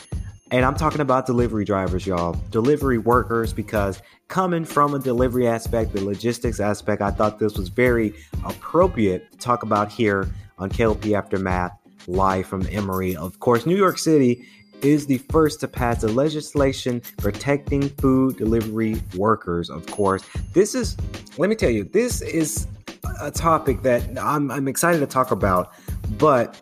And 0.55 0.65
I'm 0.65 0.77
talking 0.77 1.01
about 1.01 1.27
delivery 1.27 1.65
drivers, 1.65 2.07
y'all, 2.07 2.37
delivery 2.53 2.97
workers, 2.97 3.53
because 3.53 4.01
coming 4.29 4.65
from 4.65 4.95
a 4.95 5.01
delivery 5.01 5.49
aspect, 5.49 5.93
the 5.93 6.05
logistics 6.05 6.61
aspect, 6.61 7.03
I 7.03 7.11
thought 7.11 7.41
this 7.41 7.57
was 7.59 7.67
very 7.67 8.15
appropriate 8.45 9.33
to 9.33 9.39
talk 9.39 9.65
about 9.65 9.91
here 9.91 10.31
on 10.59 10.71
KLP 10.71 11.19
Aftermath 11.19 11.77
live 12.07 12.47
from 12.47 12.65
Emory. 12.71 13.17
Of 13.17 13.41
course, 13.41 13.67
New 13.67 13.75
York 13.75 13.99
City 13.99 14.47
is 14.81 15.07
the 15.07 15.19
first 15.19 15.59
to 15.59 15.67
pass 15.67 16.05
a 16.05 16.09
legislation 16.09 17.03
protecting 17.17 17.89
food 17.89 18.37
delivery 18.37 19.03
workers. 19.17 19.69
Of 19.69 19.85
course, 19.87 20.23
this 20.53 20.77
is, 20.77 20.97
let 21.37 21.51
me 21.51 21.57
tell 21.57 21.71
you, 21.71 21.83
this 21.83 22.23
is 22.23 22.69
a 23.21 23.33
topic 23.33 23.83
that 23.83 24.05
I'm, 24.21 24.53
I'm 24.53 24.69
excited 24.69 25.01
to 25.01 25.07
talk 25.07 25.33
about, 25.33 25.73
but 26.11 26.61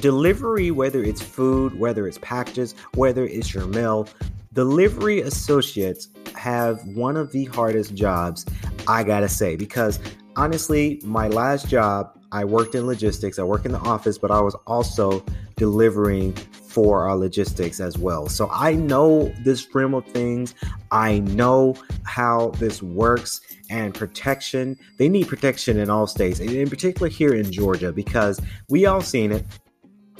delivery, 0.00 0.70
whether 0.70 1.02
it's 1.02 1.22
food, 1.22 1.78
whether 1.78 2.06
it's 2.06 2.18
packages, 2.18 2.74
whether 2.94 3.24
it's 3.24 3.52
your 3.52 3.66
mail, 3.66 4.08
delivery 4.52 5.20
associates 5.20 6.08
have 6.34 6.84
one 6.88 7.16
of 7.16 7.32
the 7.32 7.44
hardest 7.46 7.94
jobs, 7.94 8.46
I 8.86 9.04
gotta 9.04 9.28
say, 9.28 9.56
because 9.56 9.98
honestly, 10.36 11.00
my 11.04 11.28
last 11.28 11.68
job, 11.68 12.18
I 12.32 12.44
worked 12.44 12.74
in 12.74 12.86
logistics, 12.86 13.38
I 13.38 13.42
work 13.42 13.64
in 13.64 13.72
the 13.72 13.80
office, 13.80 14.18
but 14.18 14.30
I 14.30 14.40
was 14.40 14.54
also 14.66 15.24
delivering 15.56 16.32
for 16.32 17.06
our 17.06 17.16
logistics 17.16 17.78
as 17.80 17.98
well. 17.98 18.28
So 18.28 18.48
I 18.50 18.74
know 18.74 19.32
this 19.44 19.74
realm 19.74 19.92
of 19.94 20.06
things. 20.06 20.54
I 20.90 21.18
know 21.20 21.76
how 22.04 22.50
this 22.58 22.82
works 22.82 23.42
and 23.68 23.94
protection. 23.94 24.78
They 24.98 25.10
need 25.10 25.28
protection 25.28 25.78
in 25.78 25.90
all 25.90 26.06
states, 26.06 26.40
and 26.40 26.50
in 26.50 26.70
particular 26.70 27.08
here 27.08 27.34
in 27.34 27.52
Georgia, 27.52 27.92
because 27.92 28.40
we 28.70 28.86
all 28.86 29.02
seen 29.02 29.32
it 29.32 29.44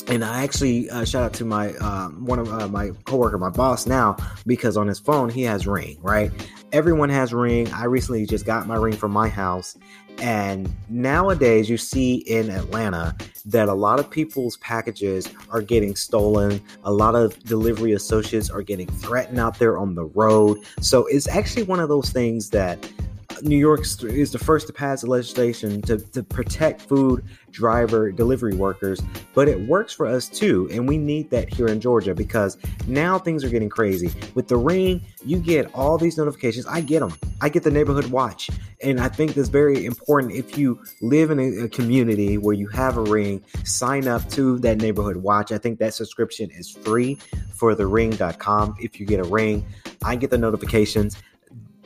and 0.09 0.25
I 0.25 0.43
actually 0.43 0.91
uh, 0.91 1.05
shout 1.05 1.23
out 1.23 1.33
to 1.35 1.45
my 1.45 1.71
uh, 1.75 2.09
one 2.09 2.39
of 2.39 2.53
uh, 2.53 2.69
my 2.69 2.91
coworker, 3.05 3.39
my 3.39 3.51
boss 3.51 3.87
now, 3.87 4.17
because 4.47 4.77
on 4.77 4.87
his 4.87 4.99
phone 4.99 5.29
he 5.29 5.43
has 5.43 5.67
Ring. 5.67 5.99
Right, 6.01 6.31
everyone 6.73 7.09
has 7.11 7.33
Ring. 7.33 7.71
I 7.73 7.85
recently 7.85 8.27
just 8.27 8.45
got 8.45 8.67
my 8.67 8.77
Ring 8.77 8.95
from 8.95 9.13
my 9.13 9.29
house, 9.29 9.77
and 10.19 10.73
nowadays 10.89 11.69
you 11.69 11.77
see 11.77 12.17
in 12.17 12.51
Atlanta 12.51 13.17
that 13.47 13.69
a 13.69 13.75
lot 13.75 13.99
of 13.99 14.11
people's 14.11 14.57
packages 14.59 15.29
are 15.51 15.63
getting 15.63 15.97
stolen. 15.97 16.61
A 16.85 16.93
lot 16.93 17.15
of 17.15 17.39
delivery 17.45 17.93
associates 17.93 18.51
are 18.51 18.63
getting 18.63 18.87
threatened 18.87 19.41
out 19.41 19.59
there 19.59 19.79
on 19.79 19.95
the 19.95 20.05
road. 20.05 20.59
So 20.81 21.07
it's 21.07 21.27
actually 21.29 21.65
one 21.65 21.81
of 21.81 21.89
those 21.89 22.11
things 22.11 22.51
that 22.51 22.89
New 23.43 23.57
York 23.57 23.81
is 23.81 24.31
the 24.31 24.39
first 24.39 24.69
to 24.69 24.73
pass 24.73 25.03
legislation 25.03 25.83
to, 25.83 25.99
to 25.99 26.23
protect 26.23 26.81
food 26.81 27.25
driver 27.51 28.13
delivery 28.13 28.55
workers, 28.55 29.01
but 29.35 29.49
it 29.49 29.61
works 29.69 29.93
for 29.93 30.07
us 30.07 30.29
too. 30.29 30.69
And 30.71 30.89
we 30.89 30.97
need 30.97 31.29
that 31.31 31.53
here 31.53 31.67
in 31.67 31.81
Georgia 31.81 32.15
because 32.15 32.57
now 32.87 33.19
things 33.19 33.43
are 33.45 33.49
getting 33.49 33.69
crazy. 33.69 34.11
With 34.35 34.49
the 34.49 34.57
ring, 34.57 35.03
you 35.25 35.39
get 35.39 35.73
all 35.75 35.99
these 35.99 36.17
notifications. 36.17 36.67
I 36.67 36.81
get 36.81 37.01
them. 37.01 37.15
I 37.41 37.49
get 37.49 37.65
the 37.65 37.71
neighborhood 37.71 38.07
watch. 38.07 38.49
And 38.83 39.01
I 39.01 39.09
think 39.09 39.35
that's 39.35 39.49
very 39.49 39.85
important. 39.85 40.33
If 40.33 40.57
you 40.57 40.83
live 41.01 41.31
in 41.31 41.39
a, 41.39 41.65
a 41.65 41.69
community 41.69 42.39
where 42.39 42.55
you 42.55 42.69
have 42.69 42.97
a 42.97 43.03
ring, 43.03 43.45
sign 43.65 44.07
up 44.07 44.29
to 44.31 44.59
that 44.61 44.79
neighborhood 44.79 45.17
watch. 45.17 45.53
I 45.53 45.59
think 45.59 45.79
that 45.81 45.95
subscription 45.95 46.51
is 46.51 46.71
free 46.71 47.19
for 47.53 47.75
the 47.75 47.87
ring.com. 47.87 48.77
If 48.81 49.01
you 49.01 49.07
get 49.07 49.21
a 49.21 49.25
ring, 49.25 49.67
I 50.05 50.17
get 50.17 50.31
the 50.31 50.39
notifications 50.39 51.17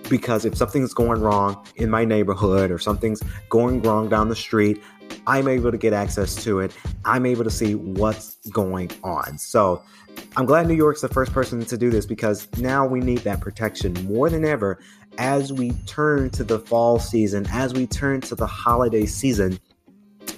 because 0.08 0.44
if 0.44 0.56
something's 0.56 0.94
going 0.94 1.20
wrong 1.20 1.66
in 1.76 1.90
my 1.90 2.04
neighborhood 2.04 2.70
or 2.70 2.78
something's 2.78 3.22
going 3.48 3.82
wrong 3.82 4.08
down 4.08 4.28
the 4.28 4.36
street, 4.36 4.82
I'm 5.26 5.48
able 5.48 5.70
to 5.70 5.78
get 5.78 5.92
access 5.92 6.34
to 6.44 6.60
it. 6.60 6.72
I'm 7.04 7.26
able 7.26 7.44
to 7.44 7.50
see 7.50 7.74
what's 7.74 8.36
going 8.50 8.90
on. 9.02 9.38
So 9.38 9.82
I'm 10.36 10.46
glad 10.46 10.66
New 10.66 10.74
York's 10.74 11.00
the 11.00 11.08
first 11.08 11.32
person 11.32 11.64
to 11.64 11.76
do 11.76 11.90
this 11.90 12.06
because 12.06 12.48
now 12.58 12.86
we 12.86 13.00
need 13.00 13.18
that 13.18 13.40
protection 13.40 13.92
more 14.06 14.30
than 14.30 14.44
ever 14.44 14.78
as 15.18 15.52
we 15.52 15.70
turn 15.86 16.30
to 16.30 16.44
the 16.44 16.58
fall 16.58 16.98
season, 16.98 17.46
as 17.50 17.74
we 17.74 17.86
turn 17.86 18.20
to 18.22 18.34
the 18.34 18.46
holiday 18.46 19.06
season. 19.06 19.58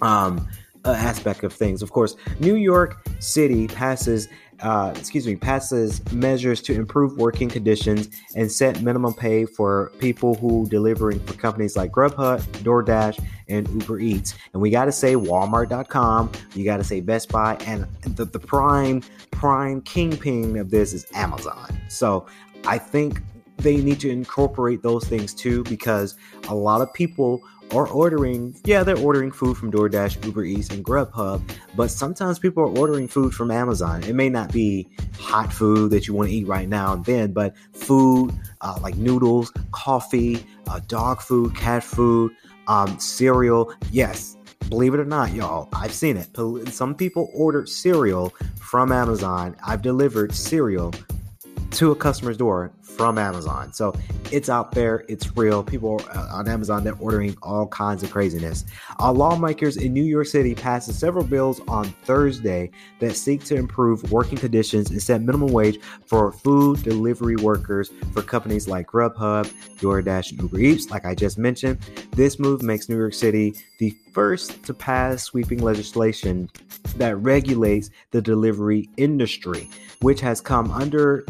Um, 0.01 0.49
aspect 0.85 1.45
of 1.45 1.53
things. 1.53 1.83
Of 1.83 1.93
course, 1.93 2.17
New 2.41 2.55
York 2.55 3.07
City 3.19 3.69
passes 3.69 4.29
uh, 4.61 4.93
excuse 4.97 5.27
me, 5.27 5.37
passes 5.37 6.03
measures 6.13 6.61
to 6.63 6.75
improve 6.75 7.17
working 7.17 7.49
conditions 7.49 8.09
and 8.35 8.51
set 8.51 8.83
minimum 8.83 9.15
pay 9.15 9.45
for 9.45 9.93
people 9.99 10.35
who 10.35 10.67
delivering 10.69 11.21
for 11.21 11.35
companies 11.35 11.77
like 11.77 11.93
Grubhub, 11.93 12.41
DoorDash, 12.63 13.23
and 13.49 13.69
Uber 13.69 14.01
Eats. 14.01 14.35
And 14.53 14.61
we 14.61 14.71
got 14.71 14.87
to 14.87 14.93
say 14.93 15.15
Walmart.com, 15.15 16.33
you 16.55 16.65
got 16.65 16.79
to 16.79 16.85
say 16.85 17.01
Best 17.01 17.31
Buy, 17.31 17.57
and 17.67 17.87
the, 18.03 18.25
the 18.25 18.39
prime 18.39 19.03
prime 19.31 19.81
kingpin 19.83 20.57
of 20.57 20.71
this 20.71 20.93
is 20.93 21.07
Amazon. 21.15 21.81
So 21.89 22.27
I 22.67 22.79
think 22.79 23.23
they 23.59 23.79
need 23.79 24.01
to 24.01 24.11
incorporate 24.11 24.83
those 24.83 25.05
things 25.07 25.35
too 25.35 25.63
because 25.65 26.17
a 26.49 26.55
lot 26.55 26.81
of 26.81 26.93
people 26.95 27.43
are 27.75 27.87
ordering, 27.89 28.57
yeah, 28.65 28.83
they're 28.83 28.99
ordering 28.99 29.31
food 29.31 29.57
from 29.57 29.71
DoorDash, 29.71 30.25
Uber 30.25 30.45
Eats, 30.45 30.71
and 30.71 30.85
Grubhub, 30.85 31.43
but 31.77 31.91
sometimes 31.91 32.39
people 32.39 32.63
are 32.63 32.79
ordering 32.79 33.09
food 33.09 33.35
from 33.35 33.51
Amazon. 33.51 34.03
It 34.05 34.15
may 34.15 34.29
not 34.29 34.53
be 34.53 34.89
hot 35.19 35.53
food 35.53 35.91
that 35.91 36.07
you 36.07 36.15
want 36.15 36.31
to 36.31 36.35
eat 36.35 36.47
right 36.47 36.69
now 36.69 36.95
and 36.95 37.05
then, 37.05 37.33
but 37.33 37.55
food 37.73 38.33
uh, 38.61 38.79
like 38.81 38.97
noodles, 38.97 39.53
coffee, 39.73 40.45
uh, 40.69 40.81
dog 40.87 41.21
food, 41.21 41.55
cat 41.55 41.85
food, 41.85 42.33
um, 42.69 42.99
cereal. 42.99 43.73
Yes, 43.91 44.37
believe 44.71 44.95
it 44.95 45.01
or 45.01 45.05
not, 45.05 45.33
y'all, 45.33 45.69
I've 45.75 45.93
seen 45.93 46.17
it. 46.17 46.29
Some 46.73 46.95
people 46.95 47.31
ordered 47.35 47.69
cereal 47.69 48.35
from 48.61 48.93
Amazon. 48.93 49.57
I've 49.65 49.83
delivered 49.83 50.35
cereal 50.35 50.95
to 51.73 51.91
a 51.91 51.97
customer's 51.97 52.39
door 52.39 52.73
from 52.99 53.17
Amazon. 53.17 53.73
So 53.73 53.95
it's 54.33 54.49
out 54.49 54.73
there, 54.73 55.05
it's 55.09 55.37
real. 55.37 55.63
People 55.63 56.03
uh, 56.15 56.29
on 56.33 56.49
Amazon 56.49 56.83
they're 56.83 56.99
ordering 56.99 57.37
all 57.43 57.69
kinds 57.69 58.03
of 58.03 58.11
craziness. 58.11 58.65
Uh, 58.99 59.13
lawmakers 59.13 59.77
in 59.77 59.93
New 59.93 60.03
York 60.03 60.27
City 60.27 60.55
passed 60.55 60.93
several 60.93 61.25
bills 61.25 61.61
on 61.69 61.85
Thursday 62.03 62.71
that 62.99 63.15
seek 63.15 63.45
to 63.45 63.55
improve 63.55 64.11
working 64.11 64.37
conditions 64.37 64.91
and 64.91 65.01
set 65.01 65.23
minimum 65.23 65.53
wage 65.53 65.81
for 66.07 66.33
food 66.33 66.83
delivery 66.83 67.37
workers 67.37 67.91
for 68.13 68.21
companies 68.21 68.67
like 68.67 68.89
Grubhub, 68.89 69.47
DoorDash, 69.79 70.33
and 70.33 70.43
Uber 70.43 70.59
Eats. 70.59 70.91
Like 70.91 71.07
I 71.07 71.15
just 71.15 71.39
mentioned, 71.39 71.79
this 72.13 72.41
move 72.41 72.63
makes 72.63 72.89
New 72.89 72.99
York 72.99 73.15
City 73.15 73.55
the 73.79 73.91
first 74.13 74.65
to 74.65 74.75
pass 74.75 75.23
sweeping 75.23 75.61
legislation 75.61 76.51
that 76.97 77.17
regulates 77.19 77.91
the 78.11 78.21
delivery 78.21 78.89
industry, 78.97 79.71
which 80.01 80.21
has 80.21 80.41
come 80.41 80.73
under 80.73 81.25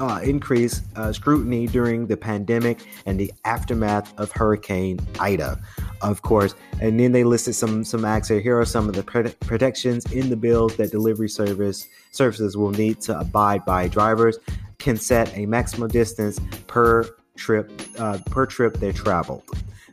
uh, 0.00 0.18
increase 0.22 0.82
uh, 0.96 1.12
scrutiny 1.12 1.66
during 1.66 2.06
the 2.06 2.16
pandemic 2.16 2.78
and 3.06 3.20
the 3.20 3.32
aftermath 3.44 4.18
of 4.18 4.32
Hurricane 4.32 4.98
Ida, 5.20 5.60
of 6.00 6.22
course. 6.22 6.54
And 6.80 6.98
then 6.98 7.12
they 7.12 7.22
listed 7.22 7.54
some 7.54 7.84
some 7.84 8.04
acts 8.04 8.28
here. 8.28 8.40
Here 8.40 8.58
are 8.58 8.64
some 8.64 8.88
of 8.88 8.94
the 8.94 9.02
protections 9.40 10.10
in 10.12 10.30
the 10.30 10.36
bills 10.36 10.76
that 10.76 10.90
delivery 10.90 11.28
service 11.28 11.86
services 12.12 12.56
will 12.56 12.70
need 12.70 13.00
to 13.02 13.18
abide 13.18 13.64
by. 13.64 13.88
Drivers 13.88 14.38
can 14.78 14.96
set 14.96 15.36
a 15.36 15.44
maximum 15.46 15.88
distance 15.88 16.40
per 16.66 17.04
trip 17.36 17.70
uh, 17.98 18.18
per 18.26 18.46
trip 18.46 18.78
they 18.78 18.92
traveled. 18.92 19.44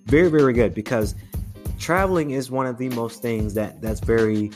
Very 0.06 0.30
very 0.30 0.54
good 0.54 0.74
because 0.74 1.16
traveling 1.78 2.32
is 2.32 2.50
one 2.50 2.66
of 2.66 2.78
the 2.78 2.90
most 2.90 3.22
things 3.22 3.54
that 3.54 3.82
that's 3.82 4.00
very 4.00 4.52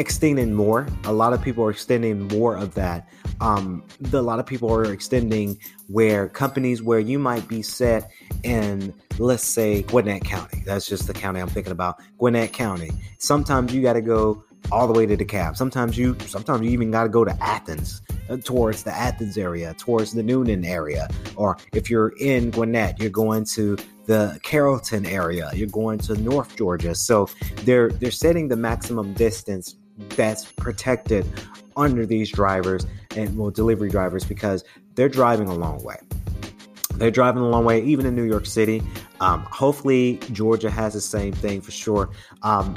extending 0.00 0.54
more. 0.54 0.88
A 1.04 1.12
lot 1.12 1.34
of 1.34 1.42
people 1.42 1.62
are 1.62 1.70
extending 1.70 2.26
more 2.28 2.56
of 2.56 2.74
that. 2.74 3.06
Um, 3.42 3.84
the, 4.00 4.18
a 4.18 4.22
lot 4.22 4.40
of 4.40 4.46
people 4.46 4.72
are 4.72 4.90
extending 4.90 5.58
where 5.88 6.26
companies 6.26 6.82
where 6.82 6.98
you 6.98 7.18
might 7.18 7.46
be 7.46 7.60
set 7.60 8.10
in, 8.42 8.94
let's 9.18 9.44
say, 9.44 9.82
Gwinnett 9.82 10.24
County. 10.24 10.62
That's 10.64 10.88
just 10.88 11.06
the 11.06 11.12
county 11.12 11.40
I'm 11.40 11.48
thinking 11.48 11.72
about. 11.72 12.00
Gwinnett 12.16 12.54
County. 12.54 12.90
Sometimes 13.18 13.74
you 13.74 13.82
got 13.82 13.92
to 13.92 14.00
go 14.00 14.42
all 14.72 14.86
the 14.86 14.98
way 14.98 15.04
to 15.04 15.16
the 15.16 15.24
DeKalb. 15.24 15.56
Sometimes 15.56 15.98
you, 15.98 16.16
sometimes 16.26 16.62
you 16.62 16.70
even 16.70 16.90
got 16.90 17.02
to 17.02 17.08
go 17.10 17.24
to 17.24 17.36
Athens, 17.42 18.00
uh, 18.30 18.38
towards 18.38 18.84
the 18.84 18.92
Athens 18.92 19.36
area, 19.36 19.74
towards 19.74 20.12
the 20.12 20.22
Newnan 20.22 20.64
area, 20.64 21.08
or 21.36 21.58
if 21.72 21.90
you're 21.90 22.14
in 22.20 22.50
Gwinnett, 22.50 22.98
you're 23.00 23.10
going 23.10 23.44
to 23.56 23.76
the 24.06 24.40
Carrollton 24.42 25.06
area. 25.06 25.50
You're 25.54 25.68
going 25.68 25.98
to 26.00 26.14
North 26.14 26.56
Georgia. 26.56 26.94
So 26.94 27.28
they're 27.62 27.90
they're 27.90 28.10
setting 28.10 28.48
the 28.48 28.56
maximum 28.56 29.12
distance 29.14 29.76
that's 30.10 30.50
protected 30.52 31.26
under 31.76 32.04
these 32.06 32.30
drivers 32.30 32.86
and 33.16 33.36
well 33.36 33.50
delivery 33.50 33.88
drivers 33.88 34.24
because 34.24 34.64
they're 34.94 35.08
driving 35.08 35.48
a 35.48 35.54
long 35.54 35.82
way. 35.82 35.96
They're 36.96 37.10
driving 37.10 37.42
a 37.42 37.48
long 37.48 37.64
way, 37.64 37.82
even 37.82 38.04
in 38.04 38.14
New 38.14 38.24
York 38.24 38.44
City. 38.46 38.82
Um, 39.20 39.42
hopefully, 39.50 40.20
Georgia 40.32 40.70
has 40.70 40.92
the 40.92 41.00
same 41.00 41.32
thing 41.32 41.60
for 41.60 41.70
sure. 41.70 42.10
Um, 42.42 42.74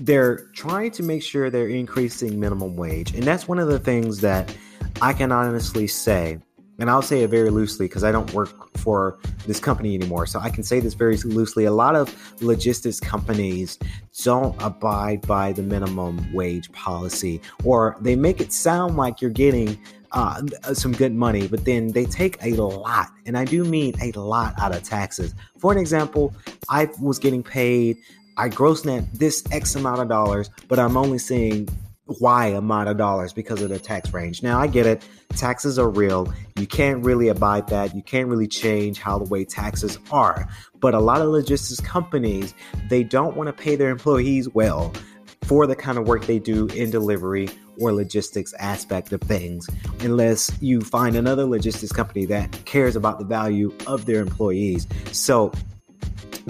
they're 0.00 0.46
trying 0.54 0.90
to 0.92 1.02
make 1.02 1.22
sure 1.22 1.50
they're 1.50 1.68
increasing 1.68 2.38
minimum 2.40 2.76
wage, 2.76 3.14
and 3.14 3.24
that's 3.24 3.48
one 3.48 3.58
of 3.58 3.68
the 3.68 3.78
things 3.78 4.20
that 4.20 4.54
I 5.02 5.12
can 5.12 5.32
honestly 5.32 5.86
say 5.86 6.38
and 6.78 6.90
I'll 6.90 7.02
say 7.02 7.22
it 7.22 7.30
very 7.30 7.50
loosely 7.50 7.86
because 7.86 8.04
I 8.04 8.12
don't 8.12 8.32
work 8.32 8.76
for 8.78 9.18
this 9.46 9.60
company 9.60 9.94
anymore. 9.94 10.26
So 10.26 10.40
I 10.40 10.50
can 10.50 10.62
say 10.62 10.80
this 10.80 10.94
very 10.94 11.16
loosely. 11.18 11.64
A 11.64 11.72
lot 11.72 11.96
of 11.96 12.14
logistics 12.42 13.00
companies 13.00 13.78
don't 14.22 14.60
abide 14.62 15.26
by 15.26 15.52
the 15.52 15.62
minimum 15.62 16.32
wage 16.32 16.70
policy, 16.72 17.40
or 17.64 17.96
they 18.00 18.16
make 18.16 18.40
it 18.40 18.52
sound 18.52 18.96
like 18.96 19.20
you're 19.20 19.30
getting 19.30 19.78
uh, 20.12 20.42
some 20.72 20.92
good 20.92 21.14
money, 21.14 21.46
but 21.48 21.64
then 21.64 21.88
they 21.92 22.06
take 22.06 22.42
a 22.42 22.52
lot, 22.54 23.08
and 23.26 23.36
I 23.36 23.44
do 23.44 23.64
mean 23.64 23.94
a 24.00 24.10
lot 24.12 24.54
out 24.58 24.74
of 24.74 24.82
taxes. 24.82 25.34
For 25.58 25.70
an 25.70 25.78
example, 25.78 26.34
I 26.70 26.88
was 27.00 27.18
getting 27.18 27.42
paid 27.42 27.98
I 28.38 28.48
gross 28.48 28.84
net 28.84 29.04
this 29.12 29.42
X 29.50 29.74
amount 29.74 30.00
of 30.00 30.08
dollars, 30.08 30.48
but 30.68 30.78
I'm 30.78 30.96
only 30.96 31.18
seeing 31.18 31.68
Y 32.20 32.46
amount 32.46 32.88
of 32.88 32.96
dollars 32.96 33.32
because 33.32 33.62
of 33.62 33.68
the 33.68 33.78
tax 33.78 34.12
range. 34.12 34.42
Now, 34.42 34.58
I 34.58 34.66
get 34.66 34.86
it. 34.86 35.06
Taxes 35.30 35.78
are 35.78 35.90
real. 35.90 36.32
You 36.56 36.66
can't 36.66 37.04
really 37.04 37.28
abide 37.28 37.68
that. 37.68 37.94
You 37.94 38.02
can't 38.02 38.28
really 38.28 38.48
change 38.48 38.98
how 38.98 39.18
the 39.18 39.24
way 39.24 39.44
taxes 39.44 39.98
are. 40.10 40.48
But 40.80 40.94
a 40.94 41.00
lot 41.00 41.20
of 41.20 41.28
logistics 41.28 41.80
companies, 41.80 42.54
they 42.88 43.04
don't 43.04 43.36
want 43.36 43.48
to 43.48 43.52
pay 43.52 43.76
their 43.76 43.90
employees 43.90 44.48
well 44.48 44.92
for 45.42 45.66
the 45.66 45.76
kind 45.76 45.98
of 45.98 46.06
work 46.06 46.26
they 46.26 46.38
do 46.38 46.66
in 46.68 46.90
delivery 46.90 47.48
or 47.80 47.92
logistics 47.92 48.52
aspect 48.54 49.12
of 49.12 49.20
things 49.20 49.68
unless 50.00 50.50
you 50.60 50.80
find 50.80 51.16
another 51.16 51.44
logistics 51.44 51.92
company 51.92 52.26
that 52.26 52.64
cares 52.64 52.96
about 52.96 53.18
the 53.18 53.24
value 53.24 53.72
of 53.86 54.04
their 54.06 54.20
employees. 54.20 54.86
So 55.12 55.52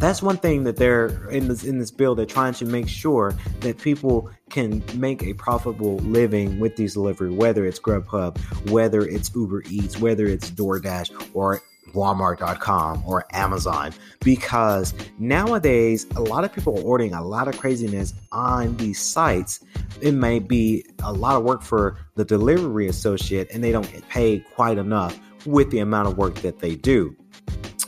that's 0.00 0.22
one 0.22 0.36
thing 0.36 0.64
that 0.64 0.76
they're 0.76 1.28
in 1.30 1.48
this 1.48 1.64
in 1.64 1.78
this 1.78 1.90
bill 1.90 2.14
they're 2.14 2.26
trying 2.26 2.54
to 2.54 2.64
make 2.64 2.88
sure 2.88 3.34
that 3.60 3.78
people 3.78 4.30
can 4.50 4.82
make 4.94 5.22
a 5.22 5.32
profitable 5.34 5.96
living 5.98 6.58
with 6.58 6.76
these 6.76 6.94
delivery 6.94 7.30
whether 7.30 7.64
it's 7.64 7.78
grubhub 7.78 8.38
whether 8.70 9.02
it's 9.02 9.34
uber 9.34 9.62
eats 9.68 9.98
whether 9.98 10.26
it's 10.26 10.50
doordash 10.50 11.10
or 11.34 11.60
walmart.com 11.92 13.02
or 13.06 13.24
amazon. 13.32 13.92
Because 14.20 14.94
nowadays 15.18 16.06
a 16.16 16.20
lot 16.20 16.44
of 16.44 16.52
people 16.52 16.78
are 16.78 16.82
ordering 16.82 17.14
a 17.14 17.24
lot 17.24 17.48
of 17.48 17.58
craziness 17.58 18.14
on 18.32 18.76
these 18.76 19.00
sites. 19.00 19.64
It 20.00 20.12
may 20.12 20.38
be 20.38 20.84
a 21.02 21.12
lot 21.12 21.36
of 21.36 21.44
work 21.44 21.62
for 21.62 21.98
the 22.14 22.24
delivery 22.24 22.88
associate 22.88 23.48
and 23.52 23.62
they 23.62 23.72
don't 23.72 23.90
get 23.90 24.08
paid 24.08 24.44
quite 24.54 24.78
enough 24.78 25.18
with 25.46 25.70
the 25.70 25.78
amount 25.78 26.08
of 26.08 26.18
work 26.18 26.36
that 26.36 26.58
they 26.58 26.74
do. 26.74 27.16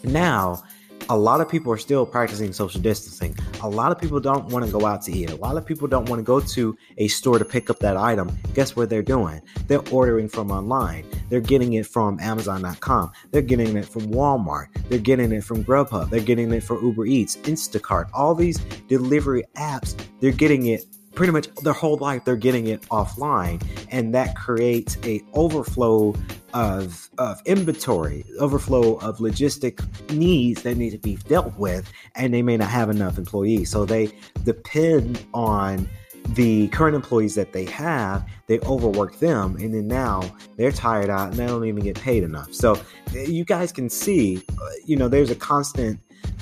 Now 0.03 0.63
a 1.11 1.17
lot 1.17 1.41
of 1.41 1.49
people 1.49 1.73
are 1.73 1.77
still 1.77 2.07
practicing 2.07 2.53
social 2.53 2.81
distancing. 2.81 3.37
A 3.63 3.69
lot 3.69 3.91
of 3.91 3.99
people 3.99 4.21
don't 4.21 4.47
want 4.47 4.65
to 4.65 4.71
go 4.71 4.87
out 4.87 5.03
to 5.03 5.13
eat. 5.13 5.31
A 5.31 5.35
lot 5.35 5.57
of 5.57 5.67
people 5.67 5.89
don't 5.89 6.09
want 6.09 6.21
to 6.21 6.23
go 6.23 6.39
to 6.39 6.79
a 6.99 7.09
store 7.09 7.37
to 7.37 7.45
pick 7.45 7.69
up 7.69 7.81
that 7.81 7.97
item. 7.97 8.31
Guess 8.55 8.77
what 8.77 8.91
they're 8.91 9.03
doing? 9.03 9.43
They're 9.67 9.87
ordering 9.91 10.29
from 10.29 10.53
online. 10.53 11.05
They're 11.29 11.41
getting 11.41 11.73
it 11.73 11.87
from 11.87 12.21
Amazon.com. 12.21 13.11
They're 13.33 13.43
getting 13.43 13.77
it 13.77 13.87
from 13.87 14.13
Walmart. 14.13 14.67
They're 14.89 15.01
getting 15.01 15.33
it 15.33 15.43
from 15.43 15.65
Grubhub. 15.65 16.11
They're 16.11 16.21
getting 16.21 16.53
it 16.53 16.63
from 16.63 16.85
Uber 16.85 17.07
Eats, 17.07 17.39
Instacart. 17.39 18.09
All 18.15 18.37
these 18.37 18.59
delivery 18.87 19.43
apps, 19.57 20.01
they're 20.21 20.31
getting 20.31 20.67
it 20.67 20.85
pretty 21.21 21.35
much 21.35 21.55
their 21.57 21.75
whole 21.75 21.99
life 21.99 22.25
they're 22.25 22.35
getting 22.35 22.69
it 22.69 22.81
offline 22.85 23.63
and 23.91 24.15
that 24.15 24.35
creates 24.37 24.97
a 25.05 25.21
overflow 25.35 26.15
of 26.55 27.11
of 27.19 27.43
inventory, 27.45 28.25
overflow 28.39 28.95
of 29.01 29.19
logistic 29.19 29.85
needs 30.15 30.63
that 30.63 30.79
need 30.79 30.91
to 30.91 30.99
be 30.99 31.17
dealt 31.29 31.55
with, 31.59 31.93
and 32.15 32.33
they 32.33 32.41
may 32.41 32.57
not 32.57 32.71
have 32.71 32.89
enough 32.89 33.19
employees. 33.19 33.69
So 33.69 33.85
they 33.85 34.11
depend 34.45 35.23
on 35.35 35.87
the 36.31 36.69
current 36.69 36.97
employees 36.97 37.35
that 37.35 37.53
they 37.53 37.67
have, 37.67 38.27
they 38.47 38.59
overwork 38.61 39.19
them, 39.19 39.57
and 39.57 39.75
then 39.75 39.89
now 39.89 40.23
they're 40.57 40.73
tired 40.73 41.11
out 41.11 41.29
and 41.29 41.37
they 41.37 41.47
don't 41.47 41.67
even 41.67 41.85
get 41.85 42.01
paid 42.01 42.23
enough. 42.23 42.55
So 42.55 42.81
you 43.13 43.45
guys 43.45 43.73
can 43.73 43.91
see, 43.91 44.43
uh, 44.49 44.69
you 44.87 44.97
know, 44.97 45.09
there's 45.09 45.31
a 45.31 45.37
constant 45.37 46.01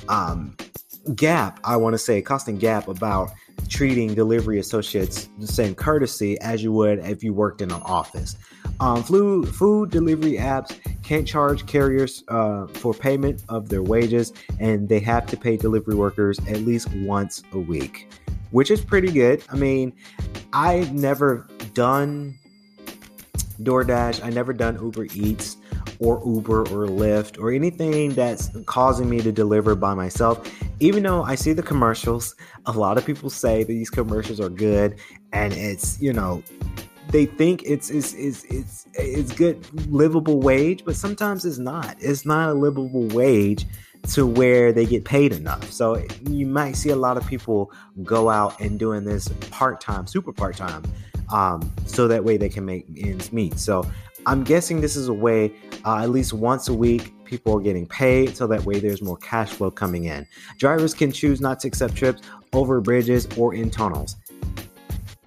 um, 0.08 0.56
gap. 1.16 1.58
I 1.64 1.76
want 1.76 1.94
to 1.94 1.98
say, 1.98 2.22
constant 2.22 2.60
gap 2.60 2.86
about 2.86 3.30
treating 3.68 4.14
delivery 4.14 4.58
associates 4.58 5.28
the 5.38 5.46
same 5.46 5.74
courtesy 5.74 6.38
as 6.40 6.62
you 6.62 6.72
would 6.72 6.98
if 7.00 7.22
you 7.22 7.32
worked 7.32 7.60
in 7.60 7.70
an 7.70 7.82
office. 7.82 8.36
Um, 8.80 9.02
food, 9.02 9.48
food 9.48 9.90
delivery 9.90 10.34
apps 10.34 10.78
can't 11.02 11.26
charge 11.26 11.66
carriers 11.66 12.22
uh, 12.28 12.66
for 12.68 12.94
payment 12.94 13.42
of 13.48 13.68
their 13.68 13.82
wages, 13.82 14.32
and 14.60 14.88
they 14.88 15.00
have 15.00 15.26
to 15.26 15.36
pay 15.36 15.56
delivery 15.56 15.94
workers 15.94 16.38
at 16.40 16.58
least 16.58 16.88
once 16.96 17.42
a 17.52 17.58
week, 17.58 18.08
which 18.50 18.70
is 18.70 18.80
pretty 18.80 19.10
good. 19.10 19.42
I 19.50 19.56
mean, 19.56 19.92
I've 20.52 20.92
never 20.92 21.48
done 21.74 22.38
DoorDash, 23.62 24.24
I 24.24 24.30
never 24.30 24.52
done 24.52 24.78
Uber 24.80 25.06
Eats 25.14 25.56
or 25.98 26.22
Uber 26.24 26.60
or 26.60 26.86
Lyft 26.86 27.38
or 27.38 27.52
anything 27.52 28.14
that's 28.14 28.50
causing 28.66 29.08
me 29.08 29.20
to 29.20 29.32
deliver 29.32 29.74
by 29.74 29.94
myself. 29.94 30.50
Even 30.80 31.02
though 31.02 31.22
I 31.22 31.34
see 31.34 31.52
the 31.52 31.62
commercials, 31.62 32.34
a 32.66 32.72
lot 32.72 32.98
of 32.98 33.04
people 33.04 33.30
say 33.30 33.64
that 33.64 33.68
these 33.68 33.90
commercials 33.90 34.40
are 34.40 34.48
good 34.48 34.98
and 35.32 35.52
it's, 35.52 36.00
you 36.00 36.12
know, 36.12 36.42
they 37.10 37.24
think 37.24 37.62
it's 37.64 37.88
it's 37.90 38.12
it's 38.14 38.44
it's 38.44 38.86
it's 38.94 39.32
good 39.32 39.64
livable 39.90 40.40
wage, 40.40 40.84
but 40.84 40.94
sometimes 40.94 41.44
it's 41.44 41.58
not. 41.58 41.96
It's 42.00 42.26
not 42.26 42.50
a 42.50 42.54
livable 42.54 43.08
wage 43.08 43.66
to 44.08 44.26
where 44.26 44.72
they 44.72 44.86
get 44.86 45.04
paid 45.04 45.32
enough. 45.32 45.70
So 45.70 46.04
you 46.28 46.46
might 46.46 46.72
see 46.72 46.90
a 46.90 46.96
lot 46.96 47.16
of 47.16 47.26
people 47.26 47.72
go 48.04 48.28
out 48.28 48.60
and 48.60 48.78
doing 48.78 49.04
this 49.04 49.28
part 49.50 49.80
time, 49.80 50.06
super 50.06 50.32
part 50.32 50.56
time, 50.56 50.82
um, 51.32 51.72
so 51.86 52.08
that 52.08 52.24
way 52.24 52.36
they 52.36 52.48
can 52.48 52.64
make 52.64 52.86
ends 52.96 53.32
meet. 53.32 53.58
So 53.58 53.90
I'm 54.28 54.44
guessing 54.44 54.82
this 54.82 54.94
is 54.94 55.08
a 55.08 55.14
way, 55.14 55.54
uh, 55.86 56.02
at 56.02 56.10
least 56.10 56.34
once 56.34 56.68
a 56.68 56.74
week, 56.74 57.14
people 57.24 57.56
are 57.56 57.62
getting 57.62 57.86
paid, 57.86 58.36
so 58.36 58.46
that 58.48 58.62
way 58.66 58.78
there's 58.78 59.00
more 59.00 59.16
cash 59.16 59.48
flow 59.48 59.70
coming 59.70 60.04
in. 60.04 60.26
Drivers 60.58 60.92
can 60.92 61.10
choose 61.10 61.40
not 61.40 61.60
to 61.60 61.68
accept 61.68 61.96
trips 61.96 62.20
over 62.52 62.78
bridges 62.82 63.26
or 63.38 63.54
in 63.54 63.70
tunnels. 63.70 64.16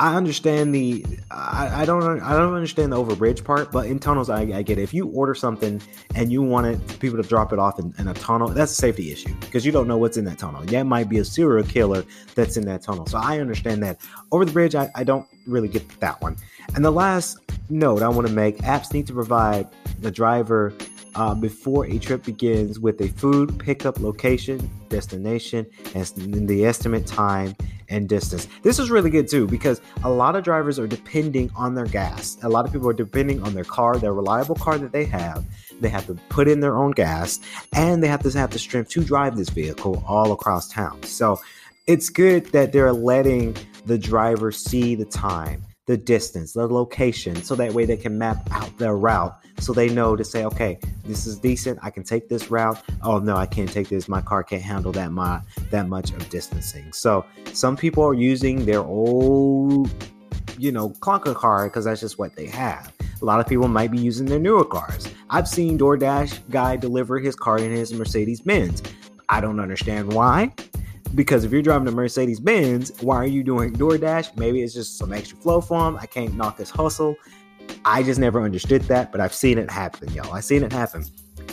I 0.02 0.16
understand 0.16 0.74
the 0.74 1.06
I, 1.30 1.82
I, 1.82 1.86
don't 1.86 2.22
I 2.22 2.34
don't 2.36 2.56
understand 2.56 2.92
the 2.92 2.98
overbridge 2.98 3.44
part, 3.44 3.72
but 3.72 3.86
in 3.86 4.00
tunnels 4.00 4.32
I, 4.32 4.42
I, 4.42 4.64
get 4.64 4.80
it. 4.80 4.82
If 4.82 4.96
you 4.96 5.08
order 5.10 5.36
something 5.36 5.80
and 6.16 6.32
you 6.32 6.42
want 6.42 6.66
it 6.66 7.00
people 7.00 7.22
to 7.22 7.28
drop 7.28 7.54
it 7.54 7.60
off 7.60 7.78
in, 7.78 7.94
in, 8.00 8.08
a 8.08 8.14
tunnel, 8.16 8.48
that's 8.48 8.72
a 8.72 8.76
safety 8.76 9.12
issue 9.12 9.32
because 9.42 9.64
you 9.64 9.72
don't 9.72 9.88
know 9.88 9.98
what's 9.98 10.18
in 10.18 10.26
that 10.26 10.40
tunnel. 10.40 10.64
That 10.64 10.88
might 10.88 11.08
be 11.08 11.20
a 11.20 11.26
serial 11.26 11.68
killer 11.68 12.04
that's 12.34 12.58
in 12.58 12.66
that 12.66 12.82
tunnel. 12.82 13.06
So 13.06 13.20
I 13.20 13.40
understand 13.40 13.84
that. 13.84 14.00
Over 14.32 14.44
the 14.44 14.52
bridge, 14.52 14.74
I, 14.74 14.90
I 14.96 15.04
don't 15.04 15.28
really 15.46 15.68
get 15.68 15.88
that 16.00 16.20
one. 16.20 16.36
And 16.74 16.84
the 16.84 16.92
last 16.92 17.38
note 17.72 18.02
I 18.02 18.10
want 18.10 18.28
to 18.28 18.34
make: 18.34 18.58
apps 18.60 18.94
need 18.94 19.08
to 19.08 19.14
provide 19.14 19.68
the 20.00 20.12
driver 20.12 20.74
uh, 21.16 21.36
before 21.36 21.86
a 21.86 21.98
trip 22.00 22.24
begins 22.24 22.80
with 22.80 23.02
a 23.02 23.10
food 23.10 23.58
pickup 23.60 24.00
location, 24.00 24.70
destination, 24.90 25.66
and 25.94 26.48
the 26.48 26.66
estimate 26.66 27.06
time 27.06 27.56
and 27.90 28.08
distance. 28.08 28.48
This 28.64 28.80
is 28.80 28.90
really 28.90 29.10
good 29.10 29.28
too 29.28 29.48
because 29.48 29.82
a 30.04 30.10
lot 30.10 30.36
of 30.36 30.44
drivers 30.44 30.80
are 30.80 30.88
depending 30.88 31.52
on 31.56 31.76
their 31.76 31.86
gas. 31.86 32.38
A 32.44 32.50
lot 32.50 32.66
of 32.66 32.72
people 32.72 32.90
are 32.90 32.94
depending 32.94 33.42
on 33.44 33.54
their 33.54 33.66
car, 33.66 33.98
their 33.98 34.14
reliable 34.14 34.56
car 34.56 34.78
that 34.78 34.94
they 34.94 35.06
have. 35.06 35.46
They 35.82 35.90
have 35.90 36.08
to 36.08 36.14
put 36.30 36.48
in 36.48 36.62
their 36.62 36.78
own 36.78 36.92
gas 36.92 37.40
and 37.74 38.02
they 38.02 38.08
have 38.08 38.24
to 38.24 38.32
have 38.32 38.52
the 38.52 38.60
strength 38.60 38.92
to 38.92 39.04
drive 39.04 39.36
this 39.36 39.50
vehicle 39.50 40.04
all 40.08 40.32
across 40.32 40.70
town. 40.70 41.04
So 41.04 41.40
it's 41.88 42.10
good 42.10 42.46
that 42.48 42.72
they're 42.72 42.94
letting 42.94 43.58
the 43.86 43.98
driver 43.98 44.52
see 44.52 44.96
the 44.96 45.06
time 45.06 45.64
the 45.92 45.98
distance, 45.98 46.54
the 46.54 46.66
location, 46.66 47.36
so 47.44 47.54
that 47.54 47.74
way 47.74 47.84
they 47.84 47.98
can 47.98 48.18
map 48.18 48.38
out 48.52 48.78
their 48.78 48.96
route 48.96 49.38
so 49.60 49.74
they 49.74 49.90
know 49.90 50.16
to 50.16 50.24
say, 50.24 50.46
okay, 50.46 50.80
this 51.04 51.28
is 51.28 51.38
decent. 51.38 51.80
I 51.84 51.90
can 51.90 52.06
take 52.06 52.30
this 52.30 52.50
route. 52.50 52.82
Oh 53.04 53.20
no, 53.20 53.36
I 53.36 53.46
can't 53.46 53.70
take 53.70 53.90
this. 53.90 54.08
My 54.08 54.22
car 54.22 54.42
can't 54.42 54.62
handle 54.62 54.94
that 54.94 55.12
my 55.12 55.42
that 55.70 55.90
much 55.90 56.12
of 56.12 56.30
distancing. 56.30 56.94
So 56.94 57.26
some 57.52 57.76
people 57.76 58.06
are 58.06 58.14
using 58.14 58.64
their 58.64 58.80
old, 58.80 59.92
you 60.58 60.72
know, 60.72 60.92
clunker 60.92 61.36
car 61.36 61.68
because 61.68 61.84
that's 61.84 62.00
just 62.00 62.18
what 62.18 62.38
they 62.38 62.46
have. 62.46 62.94
A 63.22 63.26
lot 63.26 63.42
of 63.42 63.48
people 63.48 63.68
might 63.68 63.92
be 63.92 64.00
using 64.00 64.28
their 64.28 64.40
newer 64.40 64.64
cars. 64.64 65.10
I've 65.30 65.48
seen 65.50 65.78
DoorDash 65.78 66.40
guy 66.50 66.78
deliver 66.78 67.20
his 67.20 67.36
car 67.36 67.58
in 67.58 67.70
his 67.70 67.94
Mercedes 67.94 68.40
Benz. 68.40 68.82
I 69.28 69.42
don't 69.42 69.60
understand 69.60 70.14
why. 70.14 70.54
Because 71.14 71.44
if 71.44 71.52
you're 71.52 71.62
driving 71.62 71.88
a 71.88 71.92
Mercedes 71.92 72.40
Benz, 72.40 72.92
why 73.02 73.18
are 73.18 73.28
you 73.28 73.44
doing 73.44 73.74
DoorDash? 73.74 74.38
Maybe 74.38 74.62
it's 74.62 74.74
just 74.74 74.98
some 74.98 75.12
extra 75.12 75.38
flow 75.38 75.60
for 75.60 75.88
him. 75.88 75.98
I 75.98 76.06
can't 76.06 76.36
knock 76.36 76.58
his 76.58 76.70
hustle. 76.70 77.16
I 77.84 78.04
just 78.04 78.20
never 78.20 78.42
understood 78.42 78.84
that, 78.84 79.12
but 79.12 79.20
I've 79.20 79.34
seen 79.34 79.58
it 79.58 79.70
happen, 79.70 80.12
y'all. 80.14 80.34
I've 80.34 80.46
seen 80.46 80.64
it 80.64 80.72
happen. 80.72 81.06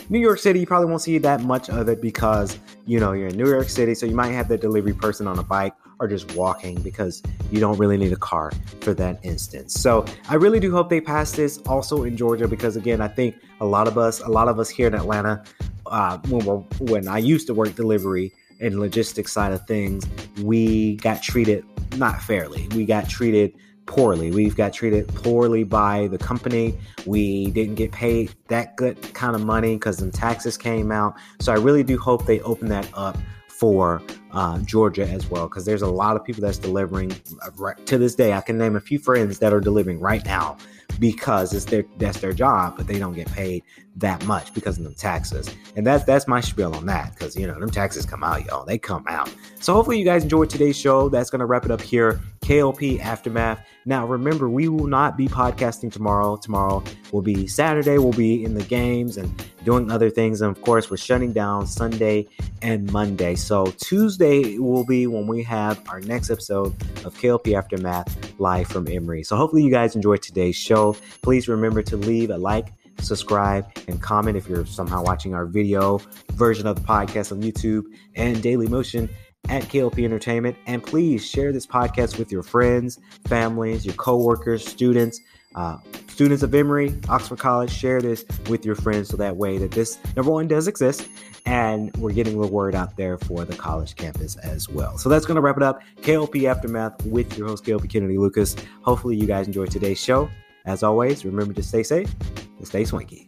New 0.09 0.19
York 0.19 0.39
City, 0.39 0.59
you 0.59 0.65
probably 0.65 0.87
won't 0.87 1.01
see 1.01 1.17
that 1.17 1.41
much 1.41 1.69
of 1.69 1.87
it 1.89 2.01
because, 2.01 2.57
you 2.85 2.99
know, 2.99 3.11
you're 3.11 3.27
in 3.27 3.37
New 3.37 3.47
York 3.47 3.69
City, 3.69 3.93
so 3.93 4.05
you 4.05 4.15
might 4.15 4.31
have 4.31 4.47
the 4.47 4.57
delivery 4.57 4.93
person 4.93 5.27
on 5.27 5.37
a 5.39 5.43
bike 5.43 5.73
or 5.99 6.07
just 6.07 6.33
walking 6.35 6.81
because 6.81 7.21
you 7.51 7.59
don't 7.59 7.77
really 7.77 7.97
need 7.97 8.11
a 8.13 8.17
car 8.17 8.51
for 8.81 8.93
that 8.93 9.19
instance. 9.23 9.73
So 9.73 10.05
I 10.29 10.35
really 10.35 10.59
do 10.59 10.71
hope 10.71 10.89
they 10.89 11.01
pass 11.01 11.31
this 11.31 11.57
also 11.67 12.03
in 12.03 12.15
Georgia 12.15 12.47
because 12.47 12.75
again, 12.75 13.01
I 13.01 13.07
think 13.07 13.35
a 13.59 13.65
lot 13.65 13.87
of 13.87 13.97
us, 13.97 14.21
a 14.21 14.29
lot 14.29 14.47
of 14.47 14.59
us 14.59 14.69
here 14.69 14.87
in 14.87 14.95
Atlanta, 14.95 15.43
uh, 15.87 16.17
when 16.29 16.45
when 16.79 17.07
I 17.07 17.17
used 17.17 17.47
to 17.47 17.53
work 17.53 17.75
delivery, 17.75 18.31
and 18.59 18.79
logistics 18.79 19.31
side 19.31 19.51
of 19.51 19.65
things, 19.67 20.07
we 20.43 20.95
got 20.97 21.21
treated 21.21 21.65
not 21.97 22.21
fairly. 22.21 22.67
We 22.75 22.85
got 22.85 23.09
treated 23.09 23.53
poorly. 23.85 24.29
We've 24.29 24.55
got 24.55 24.71
treated 24.71 25.07
poorly 25.07 25.63
by 25.63 26.07
the 26.07 26.17
company. 26.17 26.77
We 27.07 27.49
didn't 27.51 27.75
get 27.75 27.91
paid 27.91 28.31
that 28.47 28.75
good 28.75 29.01
kind 29.13 29.35
of 29.35 29.43
money 29.43 29.75
because 29.75 29.97
the 29.97 30.11
taxes 30.11 30.57
came 30.57 30.91
out. 30.91 31.15
So 31.39 31.51
I 31.51 31.55
really 31.55 31.83
do 31.83 31.97
hope 31.97 32.25
they 32.25 32.39
open 32.41 32.67
that 32.69 32.87
up 32.93 33.17
for 33.47 34.01
uh, 34.31 34.59
Georgia 34.59 35.05
as 35.05 35.29
well, 35.29 35.47
because 35.47 35.65
there's 35.65 35.81
a 35.81 35.87
lot 35.87 36.15
of 36.15 36.23
people 36.23 36.41
that's 36.41 36.59
delivering 36.59 37.11
uh, 37.43 37.49
right, 37.57 37.85
to 37.87 37.97
this 37.97 38.15
day. 38.15 38.31
I 38.33 38.41
can 38.41 38.57
name 38.57 38.75
a 38.75 38.79
few 38.79 38.99
friends 38.99 39.39
that 39.39 39.51
are 39.51 39.59
delivering 39.59 39.99
right 39.99 40.23
now 40.23 40.57
because 40.99 41.53
it's 41.53 41.65
their 41.65 41.83
that's 41.97 42.19
their 42.19 42.31
job, 42.31 42.77
but 42.77 42.87
they 42.87 42.99
don't 42.99 43.13
get 43.13 43.29
paid 43.31 43.63
that 43.99 44.25
much 44.25 44.53
because 44.53 44.77
of 44.77 44.83
the 44.85 44.93
taxes. 44.93 45.53
And 45.75 45.85
that's 45.85 46.03
that's 46.03 46.27
my 46.27 46.41
spiel 46.41 46.75
on 46.75 46.85
that 46.87 47.13
because 47.13 47.35
you 47.35 47.45
know 47.47 47.59
them 47.59 47.69
taxes 47.69 48.05
come 48.05 48.23
out, 48.23 48.45
y'all. 48.45 48.65
They 48.65 48.77
come 48.77 49.05
out. 49.07 49.33
So 49.59 49.73
hopefully 49.73 49.99
you 49.99 50.05
guys 50.05 50.23
enjoyed 50.23 50.49
today's 50.49 50.77
show. 50.77 51.09
That's 51.09 51.29
gonna 51.29 51.45
wrap 51.45 51.65
it 51.65 51.71
up 51.71 51.81
here. 51.81 52.19
KLP 52.41 52.99
Aftermath. 52.99 53.59
Now 53.85 54.05
remember, 54.07 54.49
we 54.49 54.69
will 54.69 54.87
not 54.87 55.17
be 55.17 55.27
podcasting 55.27 55.91
tomorrow. 55.91 56.37
Tomorrow 56.37 56.83
will 57.11 57.21
be 57.21 57.47
Saturday. 57.47 57.97
We'll 57.97 58.11
be 58.11 58.43
in 58.43 58.53
the 58.53 58.63
games 58.63 59.17
and 59.17 59.31
doing 59.63 59.91
other 59.91 60.09
things. 60.09 60.41
And 60.41 60.55
of 60.55 60.61
course, 60.63 60.89
we're 60.89 60.97
shutting 60.97 61.33
down 61.33 61.67
Sunday 61.67 62.27
and 62.61 62.91
Monday. 62.91 63.35
So 63.35 63.65
Tuesday 63.65 64.57
will 64.57 64.85
be 64.85 65.05
when 65.07 65.27
we 65.27 65.43
have 65.43 65.81
our 65.89 65.99
next 66.01 66.29
episode 66.29 66.73
of 67.05 67.13
KLP 67.15 67.55
Aftermath 67.55 68.39
live 68.39 68.67
from 68.67 68.87
Emory. 68.87 69.23
So 69.23 69.35
hopefully 69.35 69.63
you 69.63 69.71
guys 69.71 69.95
enjoyed 69.95 70.21
today's 70.21 70.55
show. 70.55 70.95
Please 71.21 71.47
remember 71.47 71.81
to 71.83 71.97
leave 71.97 72.29
a 72.29 72.37
like 72.37 72.73
subscribe, 73.01 73.65
and 73.87 74.01
comment 74.01 74.37
if 74.37 74.47
you're 74.47 74.65
somehow 74.65 75.03
watching 75.03 75.33
our 75.33 75.45
video 75.45 75.99
version 76.33 76.67
of 76.67 76.75
the 76.75 76.81
podcast 76.81 77.31
on 77.31 77.41
YouTube 77.41 77.83
and 78.15 78.41
Daily 78.41 78.67
Motion 78.67 79.09
at 79.47 79.63
KLP 79.63 80.03
Entertainment. 80.03 80.57
And 80.67 80.83
please 80.83 81.25
share 81.25 81.51
this 81.51 81.65
podcast 81.65 82.17
with 82.17 82.31
your 82.31 82.43
friends, 82.43 82.99
families, 83.25 83.85
your 83.85 83.95
coworkers, 83.95 84.67
students, 84.67 85.19
uh, 85.55 85.77
students 86.07 86.43
of 86.43 86.53
Emory, 86.53 86.93
Oxford 87.09 87.39
College. 87.39 87.71
Share 87.71 88.01
this 88.01 88.25
with 88.49 88.65
your 88.65 88.75
friends 88.75 89.09
so 89.09 89.17
that 89.17 89.35
way 89.35 89.57
that 89.57 89.71
this 89.71 89.97
number 90.15 90.31
one 90.31 90.47
does 90.47 90.67
exist 90.67 91.07
and 91.45 91.95
we're 91.97 92.11
getting 92.11 92.39
the 92.39 92.47
word 92.47 92.75
out 92.75 92.95
there 92.95 93.17
for 93.17 93.45
the 93.45 93.55
college 93.55 93.95
campus 93.95 94.35
as 94.37 94.69
well. 94.69 94.97
So 94.97 95.09
that's 95.09 95.25
going 95.25 95.35
to 95.35 95.41
wrap 95.41 95.57
it 95.57 95.63
up. 95.63 95.81
KLP 96.01 96.43
Aftermath 96.43 97.03
with 97.05 97.37
your 97.37 97.47
host, 97.47 97.63
KLP 97.63 97.89
Kennedy 97.89 98.17
Lucas. 98.17 98.55
Hopefully, 98.81 99.15
you 99.15 99.25
guys 99.25 99.47
enjoyed 99.47 99.71
today's 99.71 99.99
show. 99.99 100.29
As 100.69 100.83
always, 100.83 101.25
remember 101.25 101.51
to 101.55 101.63
stay 101.63 101.81
safe 101.81 102.13
and 102.59 102.67
stay 102.67 102.85
swanky. 102.85 103.27